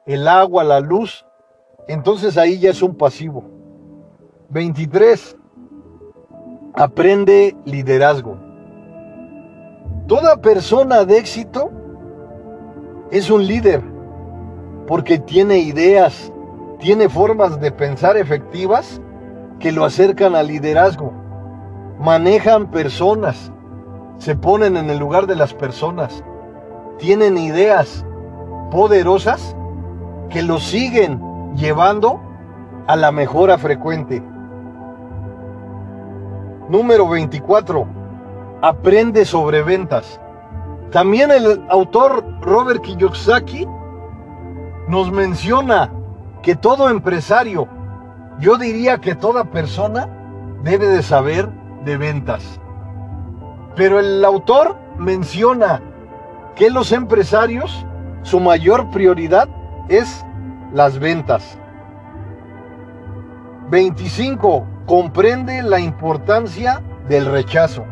el 0.05 0.27
agua, 0.27 0.63
la 0.63 0.79
luz. 0.79 1.25
Entonces 1.87 2.37
ahí 2.37 2.59
ya 2.59 2.69
es 2.69 2.81
un 2.81 2.95
pasivo. 2.95 3.43
23. 4.49 5.37
Aprende 6.75 7.55
liderazgo. 7.65 8.37
Toda 10.07 10.37
persona 10.41 11.05
de 11.05 11.17
éxito 11.17 11.71
es 13.09 13.29
un 13.29 13.45
líder 13.45 13.93
porque 14.87 15.17
tiene 15.17 15.59
ideas, 15.59 16.32
tiene 16.83 17.07
formas 17.07 17.61
de 17.61 17.71
pensar 17.71 18.17
efectivas 18.17 19.01
que 19.61 19.71
lo 19.71 19.85
acercan 19.85 20.35
al 20.35 20.47
liderazgo. 20.47 21.13
Manejan 21.97 22.71
personas, 22.71 23.53
se 24.17 24.35
ponen 24.35 24.75
en 24.75 24.89
el 24.89 24.97
lugar 24.99 25.25
de 25.25 25.37
las 25.37 25.53
personas, 25.53 26.25
tienen 26.97 27.37
ideas 27.37 28.05
poderosas 28.69 29.55
que 30.29 30.41
lo 30.41 30.59
siguen 30.59 31.21
llevando 31.55 32.19
a 32.87 32.97
la 32.97 33.13
mejora 33.13 33.57
frecuente. 33.57 34.21
Número 36.67 37.07
24. 37.07 37.87
Aprende 38.61 39.23
sobre 39.23 39.63
ventas. 39.63 40.19
También 40.91 41.31
el 41.31 41.65
autor 41.69 42.25
Robert 42.41 42.81
Kiyosaki 42.81 43.65
nos 44.89 45.09
menciona 45.13 45.89
que 46.43 46.55
todo 46.55 46.89
empresario, 46.89 47.67
yo 48.39 48.57
diría 48.57 48.99
que 48.99 49.15
toda 49.15 49.45
persona 49.45 50.07
debe 50.61 50.87
de 50.87 51.01
saber 51.01 51.49
de 51.85 51.97
ventas. 51.97 52.59
Pero 53.75 53.99
el 53.99 54.23
autor 54.23 54.77
menciona 54.99 55.81
que 56.55 56.69
los 56.69 56.91
empresarios, 56.91 57.85
su 58.21 58.39
mayor 58.39 58.91
prioridad 58.91 59.47
es 59.89 60.23
las 60.73 60.99
ventas. 60.99 61.57
25. 63.71 64.67
Comprende 64.85 65.63
la 65.63 65.79
importancia 65.79 66.81
del 67.07 67.25
rechazo. 67.25 67.85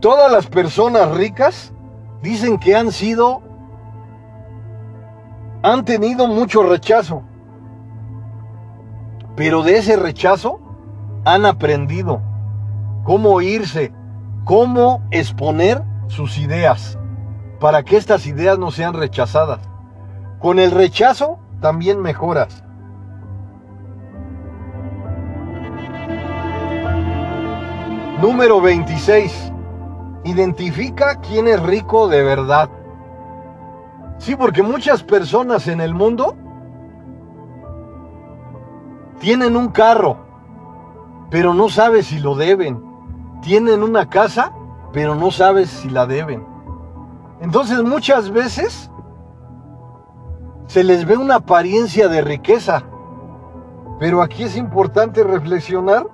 Todas 0.00 0.30
las 0.30 0.46
personas 0.46 1.10
ricas 1.16 1.72
dicen 2.22 2.58
que 2.58 2.76
han 2.76 2.92
sido 2.92 3.42
han 5.66 5.84
tenido 5.84 6.28
mucho 6.28 6.62
rechazo, 6.62 7.24
pero 9.34 9.64
de 9.64 9.78
ese 9.78 9.96
rechazo 9.96 10.60
han 11.24 11.44
aprendido 11.44 12.22
cómo 13.02 13.40
irse, 13.40 13.92
cómo 14.44 15.02
exponer 15.10 15.82
sus 16.06 16.38
ideas, 16.38 16.96
para 17.58 17.82
que 17.82 17.96
estas 17.96 18.28
ideas 18.28 18.60
no 18.60 18.70
sean 18.70 18.94
rechazadas. 18.94 19.58
Con 20.38 20.60
el 20.60 20.70
rechazo 20.70 21.40
también 21.60 22.00
mejoras. 22.00 22.62
Número 28.22 28.60
26. 28.60 29.52
Identifica 30.22 31.20
quién 31.20 31.48
es 31.48 31.60
rico 31.60 32.06
de 32.06 32.22
verdad. 32.22 32.70
Sí, 34.18 34.34
porque 34.34 34.62
muchas 34.62 35.02
personas 35.02 35.68
en 35.68 35.80
el 35.80 35.94
mundo 35.94 36.36
tienen 39.20 39.56
un 39.56 39.68
carro, 39.68 40.18
pero 41.30 41.54
no 41.54 41.68
sabes 41.68 42.06
si 42.06 42.18
lo 42.18 42.34
deben. 42.34 42.82
Tienen 43.42 43.82
una 43.82 44.08
casa, 44.08 44.52
pero 44.92 45.14
no 45.14 45.30
sabes 45.30 45.70
si 45.70 45.90
la 45.90 46.06
deben. 46.06 46.44
Entonces 47.40 47.82
muchas 47.82 48.30
veces 48.30 48.90
se 50.66 50.82
les 50.82 51.04
ve 51.04 51.16
una 51.16 51.36
apariencia 51.36 52.08
de 52.08 52.22
riqueza, 52.22 52.82
pero 53.98 54.22
aquí 54.22 54.44
es 54.44 54.56
importante 54.56 55.22
reflexionar, 55.22 56.06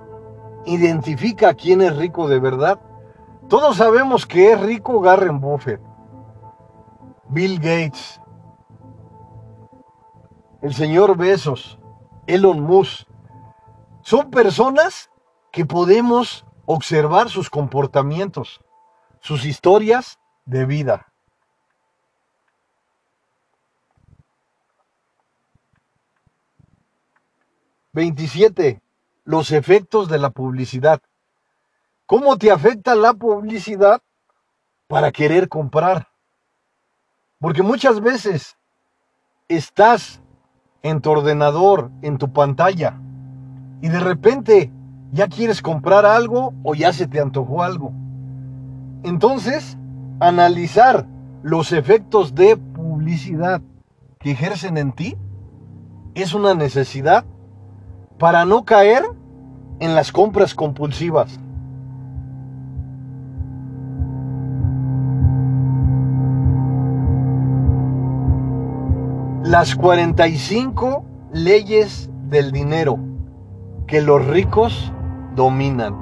identifica 0.65 1.53
quién 1.53 1.81
es 1.81 1.95
rico 1.95 2.27
de 2.27 2.39
verdad. 2.39 2.79
Todos 3.47 3.77
sabemos 3.77 4.25
que 4.25 4.51
es 4.51 4.61
rico 4.61 5.01
Garren 5.01 5.39
Buffett. 5.39 5.81
Bill 7.29 7.59
Gates, 7.59 8.19
el 10.61 10.73
señor 10.73 11.17
Besos, 11.17 11.79
Elon 12.27 12.61
Musk, 12.61 13.07
son 14.01 14.29
personas 14.29 15.09
que 15.51 15.65
podemos 15.65 16.45
observar 16.65 17.29
sus 17.29 17.49
comportamientos, 17.49 18.61
sus 19.21 19.45
historias 19.45 20.19
de 20.45 20.65
vida. 20.65 21.13
27. 27.93 28.81
Los 29.23 29.51
efectos 29.51 30.09
de 30.09 30.17
la 30.17 30.31
publicidad. 30.31 30.99
¿Cómo 32.07 32.37
te 32.37 32.51
afecta 32.51 32.95
la 32.95 33.13
publicidad 33.13 34.01
para 34.87 35.11
querer 35.11 35.47
comprar? 35.47 36.12
Porque 37.43 37.61
muchas 37.61 37.99
veces 37.99 38.55
estás 39.49 40.21
en 40.81 41.01
tu 41.01 41.11
ordenador, 41.11 41.91
en 42.01 42.17
tu 42.17 42.31
pantalla, 42.31 43.01
y 43.81 43.89
de 43.89 43.99
repente 43.99 44.71
ya 45.11 45.27
quieres 45.27 45.61
comprar 45.61 46.05
algo 46.05 46.53
o 46.63 46.73
ya 46.73 46.93
se 46.93 47.05
te 47.05 47.19
antojó 47.19 47.61
algo. 47.61 47.91
Entonces, 49.03 49.77
analizar 50.21 51.05
los 51.41 51.73
efectos 51.73 52.33
de 52.33 52.55
publicidad 52.55 53.61
que 54.19 54.31
ejercen 54.31 54.77
en 54.77 54.93
ti 54.93 55.17
es 56.15 56.33
una 56.33 56.53
necesidad 56.53 57.25
para 58.19 58.45
no 58.45 58.63
caer 58.63 59.03
en 59.81 59.95
las 59.95 60.13
compras 60.13 60.55
compulsivas. 60.55 61.41
Las 69.53 69.75
45 69.75 71.05
leyes 71.31 72.09
del 72.23 72.51
dinero 72.51 72.97
que 73.85 74.01
los 74.01 74.25
ricos 74.25 74.91
dominan. 75.35 75.95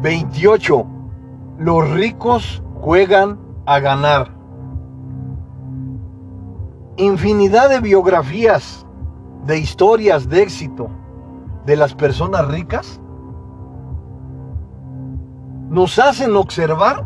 Veintiocho. 0.00 0.86
Los 1.58 1.90
ricos 1.90 2.62
juegan 2.80 3.38
a 3.66 3.80
ganar. 3.80 4.34
Infinidad 6.96 7.68
de 7.68 7.80
biografías, 7.80 8.86
de 9.44 9.58
historias 9.58 10.26
de 10.26 10.40
éxito 10.40 11.01
de 11.66 11.76
las 11.76 11.94
personas 11.94 12.46
ricas 12.48 13.00
nos 15.68 15.98
hacen 15.98 16.36
observar 16.36 17.04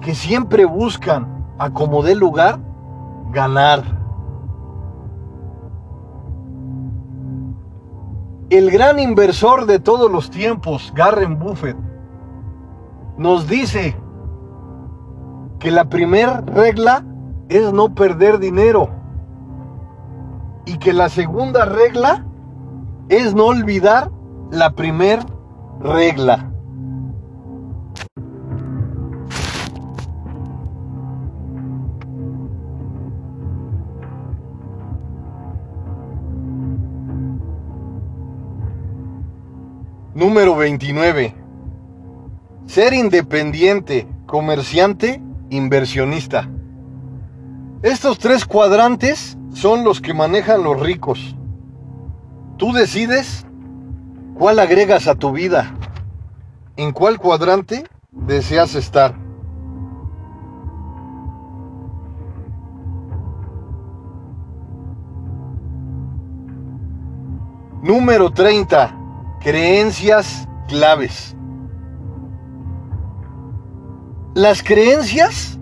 que 0.00 0.14
siempre 0.14 0.64
buscan, 0.64 1.44
a 1.58 1.70
como 1.70 2.02
dé 2.02 2.14
lugar, 2.14 2.60
ganar. 3.30 3.82
El 8.48 8.70
gran 8.70 8.98
inversor 8.98 9.66
de 9.66 9.78
todos 9.78 10.10
los 10.10 10.30
tiempos, 10.30 10.92
Garren 10.94 11.38
Buffett, 11.38 11.76
nos 13.18 13.46
dice 13.48 13.94
que 15.58 15.70
la 15.70 15.90
primera 15.90 16.40
regla 16.40 17.04
es 17.48 17.70
no 17.72 17.94
perder 17.94 18.38
dinero 18.38 18.88
y 20.64 20.78
que 20.78 20.92
la 20.92 21.08
segunda 21.08 21.64
regla 21.64 22.24
es 23.08 23.34
no 23.34 23.46
olvidar 23.46 24.10
la 24.50 24.72
primera 24.72 25.24
regla. 25.80 26.50
Número 40.14 40.56
29. 40.56 41.32
Ser 42.66 42.92
independiente, 42.92 44.08
comerciante, 44.26 45.22
inversionista. 45.48 46.50
Estos 47.82 48.18
tres 48.18 48.44
cuadrantes 48.44 49.38
son 49.54 49.84
los 49.84 50.00
que 50.00 50.12
manejan 50.12 50.64
los 50.64 50.80
ricos. 50.80 51.37
Tú 52.58 52.72
decides 52.72 53.46
cuál 54.36 54.58
agregas 54.58 55.06
a 55.06 55.14
tu 55.14 55.30
vida, 55.30 55.76
en 56.76 56.90
cuál 56.90 57.20
cuadrante 57.20 57.84
deseas 58.10 58.74
estar. 58.74 59.14
Número 67.80 68.32
30. 68.32 68.92
Creencias 69.40 70.48
claves. 70.66 71.36
Las 74.34 74.64
creencias 74.64 75.60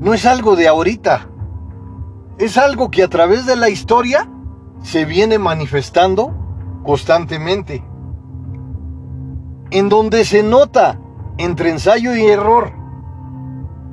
no 0.00 0.14
es 0.14 0.24
algo 0.24 0.56
de 0.56 0.66
ahorita. 0.66 1.28
Es 2.38 2.56
algo 2.56 2.90
que 2.90 3.02
a 3.02 3.08
través 3.08 3.44
de 3.44 3.56
la 3.56 3.68
historia 3.68 4.30
se 4.82 5.04
viene 5.04 5.38
manifestando 5.38 6.34
constantemente. 6.84 7.84
En 9.70 9.88
donde 9.88 10.24
se 10.24 10.42
nota 10.42 11.00
entre 11.38 11.70
ensayo 11.70 12.14
y 12.14 12.26
error 12.26 12.72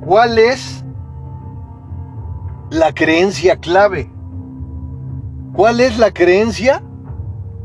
cuál 0.04 0.38
es 0.38 0.84
la 2.70 2.92
creencia 2.92 3.56
clave. 3.56 4.10
¿Cuál 5.54 5.80
es 5.80 5.98
la 5.98 6.12
creencia 6.12 6.82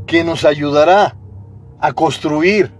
que 0.06 0.24
nos 0.24 0.44
ayudará 0.44 1.16
a 1.80 1.92
construir 1.92 2.72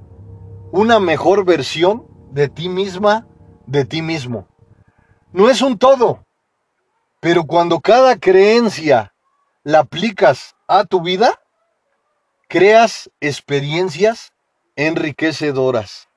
una 0.73 1.01
mejor 1.01 1.45
versión 1.45 2.07
de 2.31 2.49
ti 2.49 2.69
misma, 2.69 3.27
de 3.67 3.85
ti 3.85 4.03
mismo. 4.03 4.47
No 5.33 5.49
es 5.49 5.63
un 5.63 5.79
todo, 5.79 6.25
pero 7.21 7.45
cuando 7.45 7.81
cada 7.81 8.19
creencia 8.19 9.15
la 9.63 9.81
aplicas 9.81 10.57
a 10.69 10.85
tu 10.85 11.03
vida, 11.03 11.41
creas 12.49 13.11
experiencias 13.21 14.33
enriquecedoras. 14.77 16.09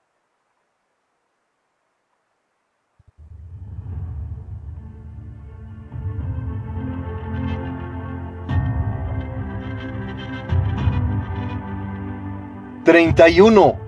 ...31... 12.86 13.79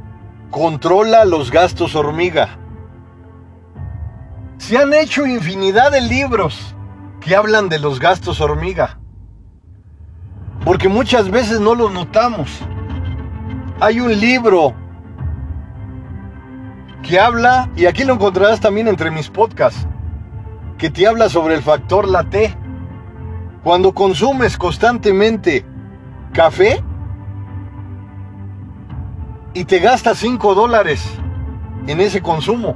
Controla 0.52 1.26
los 1.26 1.52
gastos 1.52 1.96
hormiga. 1.96 2.58
Se 4.58 4.78
han 4.78 4.94
hecho 4.94 5.26
infinidad 5.26 5.91
de 5.91 6.00
libros 6.00 6.74
que 7.20 7.36
hablan 7.36 7.68
de 7.68 7.78
los 7.78 8.00
gastos 8.00 8.39
hormiga 8.39 8.98
porque 10.65 10.89
muchas 10.89 11.30
veces 11.30 11.60
no 11.60 11.75
lo 11.75 11.89
notamos. 11.91 12.49
Hay 13.80 13.99
un 13.99 14.19
libro 14.19 14.73
que 17.04 17.19
habla, 17.19 17.69
y 17.75 17.86
aquí 17.86 18.04
lo 18.04 18.15
encontrarás 18.15 18.60
también 18.60 18.88
entre 18.88 19.12
mis 19.12 19.30
podcasts, 19.30 19.88
que 20.80 20.89
te 20.89 21.06
habla 21.06 21.30
sobre 21.30 21.54
el 21.54 21.62
factor 21.62 22.10
latte. 22.10 22.58
Cuando 23.63 23.93
consumes 23.93 24.58
constantemente 24.58 25.65
café 26.34 26.84
y 29.54 29.65
te 29.65 29.80
gastas 29.80 30.17
5 30.17 30.56
dólares 30.56 31.04
en 31.86 32.01
ese 32.01 32.21
consumo, 32.21 32.75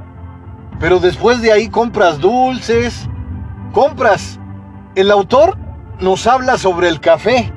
pero 0.78 1.00
después 1.00 1.42
de 1.42 1.52
ahí 1.52 1.68
compras 1.68 2.20
dulces, 2.20 3.08
compras. 3.72 4.38
El 4.94 5.10
autor 5.10 5.58
nos 6.00 6.26
habla 6.26 6.58
sobre 6.58 6.88
el 6.88 7.00
café 7.00 7.52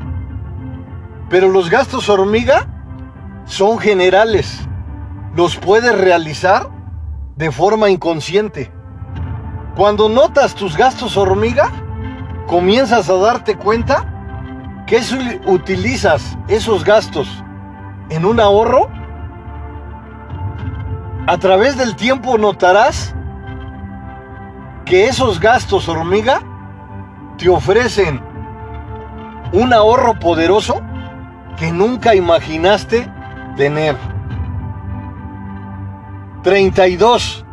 pero 1.33 1.49
los 1.49 1.71
gastos 1.71 2.09
hormiga 2.09 2.67
son 3.45 3.79
generales. 3.79 4.69
Los 5.35 5.55
puedes 5.55 5.97
realizar 5.97 6.69
de 7.35 7.51
forma 7.51 7.89
inconsciente. 7.89 8.71
Cuando 9.75 10.09
notas 10.09 10.53
tus 10.53 10.77
gastos 10.77 11.17
hormiga, 11.17 11.71
comienzas 12.45 13.09
a 13.09 13.15
darte 13.15 13.55
cuenta 13.55 14.83
que 14.85 15.01
utilizas 15.47 16.37
esos 16.49 16.83
gastos 16.83 17.27
en 18.11 18.25
un 18.25 18.39
ahorro. 18.39 18.91
A 21.25 21.35
través 21.39 21.77
del 21.77 21.95
tiempo 21.95 22.37
notarás 22.37 23.15
que 24.85 25.07
esos 25.07 25.39
gastos 25.39 25.89
hormiga 25.89 26.43
te 27.39 27.49
ofrecen 27.49 28.21
un 29.51 29.73
ahorro 29.73 30.19
poderoso 30.19 30.79
que 31.57 31.71
nunca 31.71 32.15
imaginaste 32.15 33.11
tener. 33.55 33.95
32. 36.43 37.45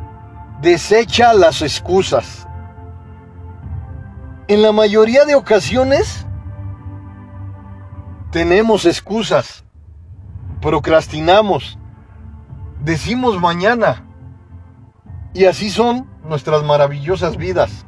Desecha 0.60 1.32
las 1.32 1.62
excusas. 1.62 2.46
En 4.48 4.62
la 4.62 4.72
mayoría 4.72 5.24
de 5.24 5.34
ocasiones 5.36 6.26
tenemos 8.30 8.84
excusas, 8.84 9.64
procrastinamos, 10.60 11.78
decimos 12.80 13.40
mañana 13.40 14.06
Y 15.32 15.44
así 15.44 15.70
son 15.70 16.08
nuestras 16.24 16.64
maravillosas 16.64 17.36
vidas. 17.36 17.86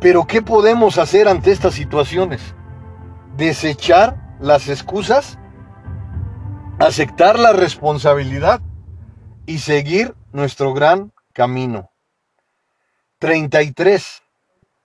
Pero 0.00 0.26
¿qué 0.26 0.42
podemos 0.42 0.98
hacer 0.98 1.26
ante 1.26 1.50
estas 1.50 1.74
situaciones? 1.74 2.54
Desechar 3.36 4.36
las 4.38 4.68
excusas, 4.68 5.40
aceptar 6.78 7.36
la 7.36 7.52
responsabilidad 7.52 8.60
y 9.44 9.58
seguir 9.58 10.14
nuestro 10.32 10.72
gran 10.72 11.12
camino. 11.32 11.90
33. 13.18 14.22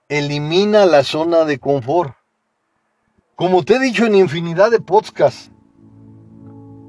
Elimina 0.08 0.84
la 0.84 1.04
zona 1.04 1.44
de 1.44 1.60
confort. 1.60 2.16
Como 3.36 3.64
te 3.64 3.76
he 3.76 3.78
dicho 3.78 4.04
en 4.06 4.16
infinidad 4.16 4.72
de 4.72 4.80
podcasts, 4.80 5.52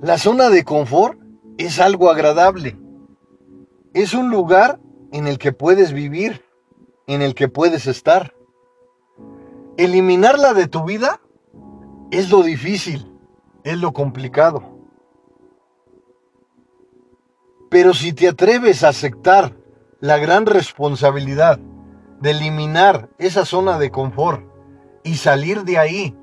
la 0.01 0.17
zona 0.17 0.49
de 0.49 0.63
confort 0.63 1.19
es 1.59 1.79
algo 1.79 2.09
agradable. 2.09 2.75
Es 3.93 4.15
un 4.15 4.31
lugar 4.31 4.79
en 5.11 5.27
el 5.27 5.37
que 5.37 5.51
puedes 5.51 5.93
vivir, 5.93 6.43
en 7.05 7.21
el 7.21 7.35
que 7.35 7.49
puedes 7.49 7.85
estar. 7.85 8.33
Eliminarla 9.77 10.55
de 10.55 10.67
tu 10.67 10.85
vida 10.85 11.21
es 12.11 12.29
lo 12.29 12.43
difícil, 12.43 13.09
es 13.63 13.77
lo 13.77 13.93
complicado. 13.93 14.77
Pero 17.69 17.93
si 17.93 18.11
te 18.11 18.27
atreves 18.27 18.83
a 18.83 18.89
aceptar 18.89 19.55
la 20.01 20.17
gran 20.17 20.45
responsabilidad 20.45 21.57
de 22.19 22.31
eliminar 22.31 23.09
esa 23.17 23.45
zona 23.45 23.79
de 23.79 23.91
confort 23.91 24.43
y 25.03 25.15
salir 25.15 25.63
de 25.63 25.77
ahí, 25.77 26.17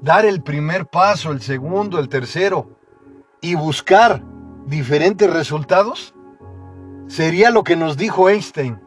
dar 0.00 0.24
el 0.24 0.42
primer 0.42 0.86
paso, 0.86 1.32
el 1.32 1.42
segundo, 1.42 1.98
el 1.98 2.08
tercero 2.08 2.70
y 3.40 3.56
buscar 3.56 4.22
diferentes 4.66 5.30
resultados, 5.30 6.14
sería 7.08 7.50
lo 7.50 7.64
que 7.64 7.74
nos 7.74 7.96
dijo 7.96 8.30
Einstein. 8.30 8.80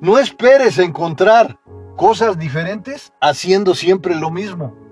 No 0.00 0.18
esperes 0.18 0.78
encontrar 0.78 1.58
cosas 1.96 2.38
diferentes 2.38 3.12
haciendo 3.20 3.74
siempre 3.74 4.14
lo 4.14 4.30
mismo. 4.30 4.89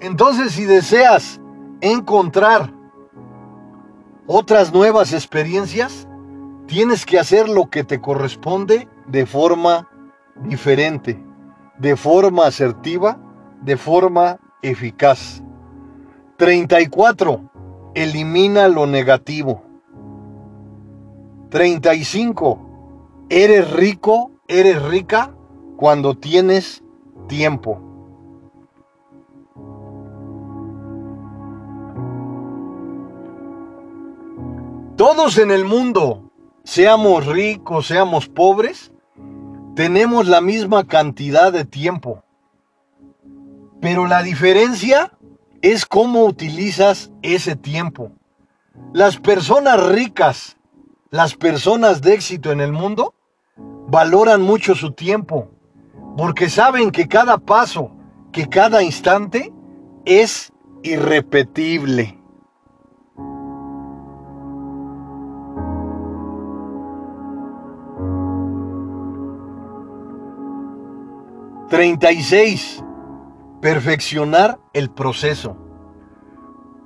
Entonces, 0.00 0.52
si 0.52 0.64
deseas 0.64 1.40
encontrar 1.82 2.72
otras 4.26 4.72
nuevas 4.72 5.12
experiencias, 5.12 6.08
tienes 6.66 7.04
que 7.04 7.18
hacer 7.18 7.48
lo 7.48 7.68
que 7.68 7.84
te 7.84 8.00
corresponde 8.00 8.88
de 9.06 9.26
forma 9.26 9.88
diferente, 10.44 11.22
de 11.78 11.96
forma 11.96 12.46
asertiva, 12.46 13.18
de 13.62 13.76
forma 13.76 14.38
eficaz. 14.62 15.42
34. 16.36 17.50
Elimina 17.94 18.68
lo 18.68 18.86
negativo. 18.86 19.62
35. 21.50 23.26
Eres 23.28 23.70
rico, 23.72 24.30
eres 24.48 24.82
rica 24.82 25.34
cuando 25.76 26.16
tienes 26.16 26.82
tiempo. 27.28 27.89
Todos 35.00 35.38
en 35.38 35.50
el 35.50 35.64
mundo, 35.64 36.30
seamos 36.62 37.24
ricos, 37.24 37.86
seamos 37.86 38.28
pobres, 38.28 38.92
tenemos 39.74 40.28
la 40.28 40.42
misma 40.42 40.86
cantidad 40.86 41.54
de 41.54 41.64
tiempo. 41.64 42.22
Pero 43.80 44.06
la 44.06 44.22
diferencia 44.22 45.16
es 45.62 45.86
cómo 45.86 46.26
utilizas 46.26 47.12
ese 47.22 47.56
tiempo. 47.56 48.12
Las 48.92 49.16
personas 49.16 49.82
ricas, 49.88 50.58
las 51.08 51.34
personas 51.34 52.02
de 52.02 52.12
éxito 52.12 52.52
en 52.52 52.60
el 52.60 52.72
mundo, 52.72 53.14
valoran 53.88 54.42
mucho 54.42 54.74
su 54.74 54.92
tiempo, 54.92 55.50
porque 56.18 56.50
saben 56.50 56.90
que 56.90 57.08
cada 57.08 57.38
paso, 57.38 57.90
que 58.32 58.50
cada 58.50 58.82
instante 58.82 59.50
es 60.04 60.52
irrepetible. 60.82 62.19
36. 71.70 72.82
Perfeccionar 73.62 74.58
el 74.72 74.90
proceso. 74.90 75.56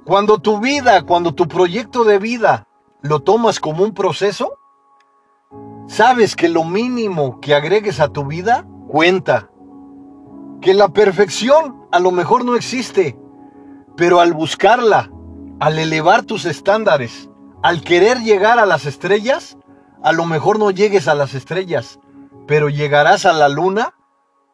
Cuando 0.05 0.39
tu 0.39 0.61
vida, 0.61 1.03
cuando 1.07 1.35
tu 1.35 1.49
proyecto 1.49 2.05
de 2.05 2.19
vida 2.19 2.69
lo 3.01 3.21
tomas 3.21 3.61
como 3.61 3.83
un 3.83 3.95
proceso, 3.95 4.59
sabes 5.87 6.37
que 6.37 6.51
lo 6.51 6.65
mínimo 6.65 7.41
que 7.41 7.55
agregues 7.55 7.99
a 7.99 8.09
tu 8.09 8.27
vida 8.27 8.67
cuenta. 8.87 9.49
Que 10.61 10.75
la 10.75 10.91
perfección 10.91 11.87
a 11.91 11.99
lo 11.99 12.11
mejor 12.11 12.45
no 12.45 12.55
existe, 12.55 13.19
pero 13.97 14.21
al 14.21 14.35
buscarla, 14.35 15.11
al 15.61 15.79
elevar 15.79 16.25
tus 16.25 16.45
estándares, 16.45 17.31
al 17.63 17.81
querer 17.83 18.19
llegar 18.19 18.59
a 18.59 18.67
las 18.67 18.85
estrellas, 18.85 19.57
a 20.03 20.13
lo 20.13 20.27
mejor 20.27 20.59
no 20.59 20.71
llegues 20.71 21.09
a 21.09 21.15
las 21.15 21.33
estrellas, 21.33 21.99
pero 22.47 22.69
llegarás 22.69 23.25
a 23.25 23.33
la 23.33 23.49
luna 23.49 23.94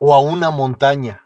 o 0.01 0.13
a 0.15 0.19
una 0.19 0.51
montaña. 0.51 1.25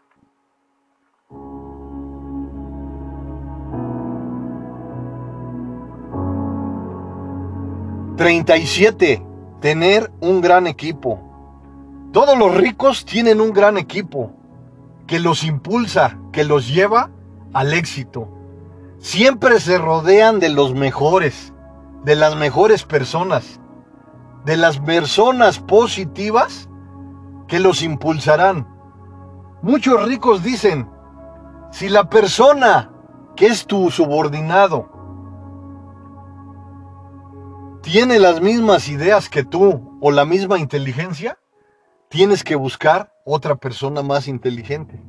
...37... 8.17 9.31
Tener 9.61 10.11
un 10.19 10.41
gran 10.41 10.67
equipo. 10.67 11.19
Todos 12.11 12.37
los 12.37 12.55
ricos 12.55 13.03
tienen 13.03 13.41
un 13.41 13.51
gran 13.51 13.79
equipo 13.79 14.31
que 15.07 15.19
los 15.19 15.43
impulsa, 15.43 16.19
que 16.31 16.43
los 16.43 16.67
lleva 16.67 17.09
al 17.51 17.73
éxito. 17.73 18.29
Siempre 18.99 19.59
se 19.59 19.79
rodean 19.79 20.39
de 20.39 20.49
los 20.49 20.75
mejores, 20.75 21.51
de 22.03 22.15
las 22.15 22.35
mejores 22.35 22.83
personas, 22.83 23.59
de 24.45 24.57
las 24.57 24.77
personas 24.77 25.57
positivas 25.57 26.69
que 27.47 27.59
los 27.59 27.81
impulsarán. 27.81 28.67
Muchos 29.61 30.03
ricos 30.05 30.43
dicen, 30.43 30.89
si 31.71 31.89
la 31.89 32.09
persona 32.09 32.91
que 33.35 33.47
es 33.47 33.65
tu 33.65 33.89
subordinado 33.91 34.89
tiene 37.81 38.19
las 38.19 38.41
mismas 38.41 38.89
ideas 38.89 39.29
que 39.29 39.43
tú 39.43 39.97
o 40.01 40.11
la 40.11 40.25
misma 40.25 40.57
inteligencia, 40.57 41.37
tienes 42.09 42.43
que 42.43 42.55
buscar 42.55 43.11
otra 43.25 43.55
persona 43.55 44.01
más 44.01 44.27
inteligente. 44.27 45.01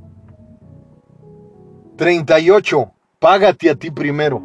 38. 1.97 2.93
Págate 3.19 3.71
a 3.71 3.77
ti 3.77 3.91
primero. 3.91 4.43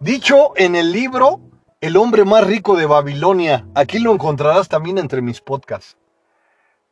Dicho 0.00 0.52
en 0.56 0.74
el 0.74 0.90
libro 0.90 1.40
El 1.80 1.96
hombre 1.96 2.24
más 2.24 2.46
rico 2.46 2.76
de 2.76 2.86
Babilonia, 2.86 3.66
aquí 3.74 3.98
lo 3.98 4.12
encontrarás 4.12 4.68
también 4.68 4.98
entre 4.98 5.22
mis 5.22 5.40
podcasts. 5.40 5.96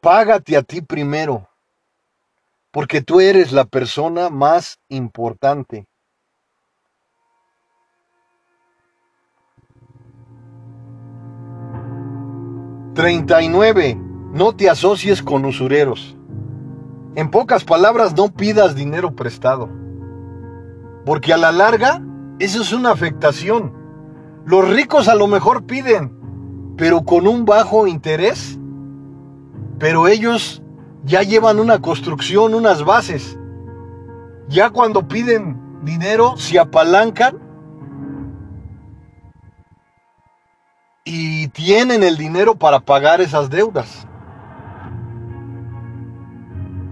Págate 0.00 0.56
a 0.56 0.62
ti 0.62 0.80
primero, 0.80 1.46
porque 2.70 3.02
tú 3.02 3.20
eres 3.20 3.52
la 3.52 3.66
persona 3.66 4.30
más 4.30 4.78
importante. 4.88 5.86
Treinta 12.94 13.42
y 13.42 13.48
nueve. 13.48 13.98
No 14.32 14.56
te 14.56 14.70
asocies 14.70 15.22
con 15.22 15.44
usureros. 15.44 16.16
En 17.14 17.30
pocas 17.30 17.64
palabras, 17.64 18.16
no 18.16 18.32
pidas 18.32 18.74
dinero 18.74 19.14
prestado. 19.14 19.68
Porque 21.04 21.34
a 21.34 21.36
la 21.36 21.52
larga, 21.52 22.00
eso 22.38 22.62
es 22.62 22.72
una 22.72 22.92
afectación. 22.92 23.74
Los 24.46 24.66
ricos 24.66 25.08
a 25.08 25.14
lo 25.14 25.26
mejor 25.26 25.66
piden, 25.66 26.74
pero 26.78 27.02
con 27.02 27.26
un 27.26 27.44
bajo 27.44 27.86
interés 27.86 28.59
pero 29.80 30.06
ellos 30.06 30.62
ya 31.04 31.22
llevan 31.22 31.58
una 31.58 31.80
construcción, 31.80 32.54
unas 32.54 32.84
bases. 32.84 33.38
Ya 34.46 34.68
cuando 34.68 35.08
piden 35.08 35.58
dinero, 35.82 36.36
se 36.36 36.58
apalancan 36.58 37.38
y 41.02 41.48
tienen 41.48 42.02
el 42.02 42.18
dinero 42.18 42.56
para 42.56 42.80
pagar 42.80 43.22
esas 43.22 43.48
deudas. 43.48 44.06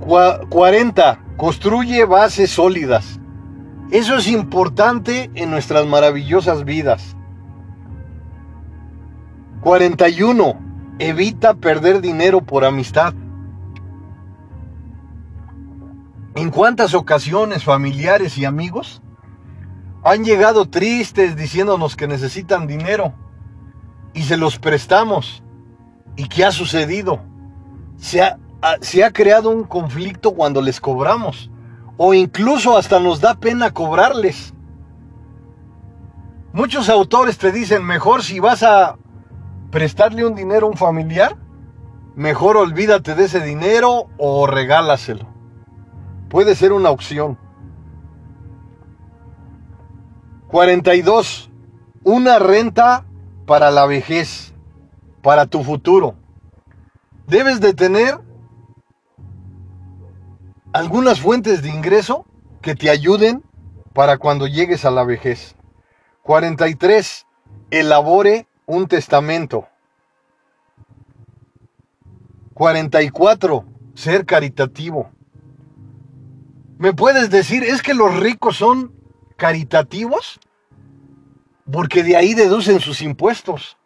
40. 0.01 1.21
Construye 1.37 2.07
bases 2.07 2.51
sólidas. 2.51 3.21
Eso 3.91 4.17
es 4.17 4.27
importante 4.29 5.31
en 5.35 5.51
nuestras 5.51 5.87
maravillosas 5.87 6.65
vidas. 6.65 7.15
41 9.61 10.68
Evita 10.99 11.55
perder 11.55 12.01
dinero 12.01 12.41
por 12.41 12.65
amistad. 12.65 13.15
¿En 16.35 16.51
cuántas 16.51 16.95
ocasiones 16.95 17.65
familiares 17.65 18.39
y 18.39 18.45
amigos 18.45 19.03
han 20.05 20.25
llegado 20.25 20.67
tristes 20.67 21.37
diciéndonos 21.37 21.97
que 21.97 22.07
necesitan 22.07 22.67
dinero? 22.67 23.15
y 24.19 24.23
se 24.23 24.37
los 24.37 24.59
prestamos. 24.59 25.43
¿Y 26.17 26.29
qué 26.29 26.45
ha 26.45 26.51
sucedido? 26.51 27.21
Se 27.97 28.21
ha, 28.21 28.39
se 28.81 29.05
ha 29.05 29.13
creado 29.13 29.51
un 29.51 29.65
conflicto 29.65 30.33
cuando 30.33 30.61
les 30.61 30.81
cobramos. 30.81 31.51
O 31.97 32.15
incluso 32.15 32.77
hasta 32.77 32.99
nos 32.99 33.21
da 33.21 33.35
pena 33.35 33.73
cobrarles. 33.73 34.55
Muchos 36.53 36.89
autores 36.89 37.39
te 37.39 37.53
dicen, 37.53 37.85
mejor 37.85 38.23
si 38.23 38.41
vas 38.41 38.63
a 38.63 38.97
prestarle 39.71 40.25
un 40.25 40.35
dinero 40.35 40.67
a 40.67 40.71
un 40.71 40.77
familiar, 40.77 41.37
mejor 42.15 42.57
olvídate 42.57 43.15
de 43.15 43.25
ese 43.25 43.41
dinero 43.41 44.09
o 44.17 44.47
regálaselo. 44.47 45.27
Puede 46.29 46.55
ser 46.55 46.73
una 46.73 46.91
opción. 46.91 47.39
42. 50.49 51.51
Una 52.05 52.39
renta 52.39 53.05
para 53.47 53.71
la 53.71 53.87
vejez, 53.87 54.55
para 55.23 55.47
tu 55.47 55.63
futuro. 55.63 56.15
Debes 57.27 57.61
de 57.61 57.75
tener 57.75 58.19
algunas 60.73 61.21
fuentes 61.21 61.63
de 61.63 61.71
ingreso 61.71 62.25
que 62.63 62.75
te 62.75 62.91
ayuden 62.91 63.43
para 63.93 64.19
cuando 64.19 64.47
llegues 64.47 64.85
a 64.85 64.91
la 64.91 65.05
vejez. 65.05 65.55
43. 66.23 67.27
Elabore 67.71 68.47
un 68.69 68.87
testamento. 68.87 69.67
44. 72.55 73.65
Ser 73.95 74.27
caritativo. 74.27 75.11
¿Me 76.79 76.93
puedes 76.93 77.31
decir, 77.31 77.65
es 77.65 77.83
que 77.83 77.95
los 77.95 78.21
ricos 78.21 78.57
son 78.57 78.93
caritativos? 79.37 80.39
Porque 81.73 82.05
de 82.05 82.17
ahí 82.17 82.35
deducen 82.35 82.79
sus 82.79 83.03
impuestos. 83.03 83.79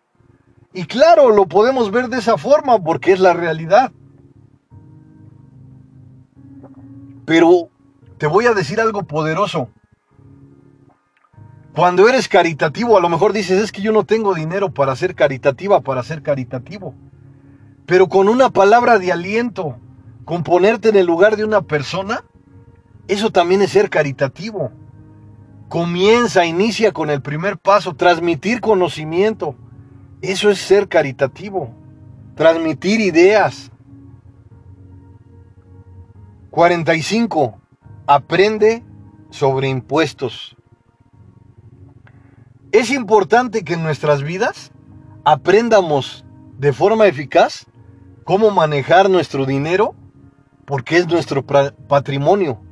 Y 0.74 0.84
claro, 0.84 1.30
lo 1.30 1.46
podemos 1.46 1.90
ver 1.90 2.08
de 2.08 2.18
esa 2.18 2.36
forma 2.36 2.82
porque 2.82 3.12
es 3.12 3.20
la 3.20 3.32
realidad. 3.32 3.92
Pero 7.24 7.70
te 8.18 8.26
voy 8.26 8.46
a 8.46 8.52
decir 8.52 8.80
algo 8.80 9.04
poderoso. 9.04 9.70
Cuando 11.74 12.06
eres 12.06 12.28
caritativo, 12.28 12.98
a 12.98 13.00
lo 13.00 13.08
mejor 13.08 13.32
dices, 13.32 13.62
es 13.62 13.72
que 13.72 13.80
yo 13.80 13.92
no 13.92 14.04
tengo 14.04 14.34
dinero 14.34 14.72
para 14.72 14.94
ser 14.94 15.14
caritativa, 15.14 15.80
para 15.80 16.02
ser 16.02 16.22
caritativo. 16.22 16.94
Pero 17.86 18.08
con 18.08 18.28
una 18.28 18.50
palabra 18.50 18.98
de 18.98 19.10
aliento, 19.10 19.78
con 20.26 20.42
ponerte 20.42 20.90
en 20.90 20.96
el 20.96 21.06
lugar 21.06 21.36
de 21.36 21.44
una 21.44 21.62
persona, 21.62 22.24
eso 23.08 23.30
también 23.30 23.62
es 23.62 23.70
ser 23.70 23.88
caritativo. 23.88 24.70
Comienza, 25.70 26.44
inicia 26.44 26.92
con 26.92 27.08
el 27.08 27.22
primer 27.22 27.56
paso, 27.56 27.94
transmitir 27.94 28.60
conocimiento. 28.60 29.54
Eso 30.20 30.50
es 30.50 30.58
ser 30.58 30.88
caritativo. 30.88 31.74
Transmitir 32.36 33.00
ideas. 33.00 33.70
45. 36.50 37.58
Aprende 38.06 38.84
sobre 39.30 39.68
impuestos. 39.68 40.54
Es 42.72 42.90
importante 42.90 43.64
que 43.64 43.74
en 43.74 43.82
nuestras 43.82 44.22
vidas 44.22 44.72
aprendamos 45.24 46.24
de 46.56 46.72
forma 46.72 47.06
eficaz 47.06 47.66
cómo 48.24 48.50
manejar 48.50 49.10
nuestro 49.10 49.44
dinero 49.44 49.94
porque 50.64 50.96
es 50.96 51.06
nuestro 51.06 51.44
patrimonio. 51.44 52.62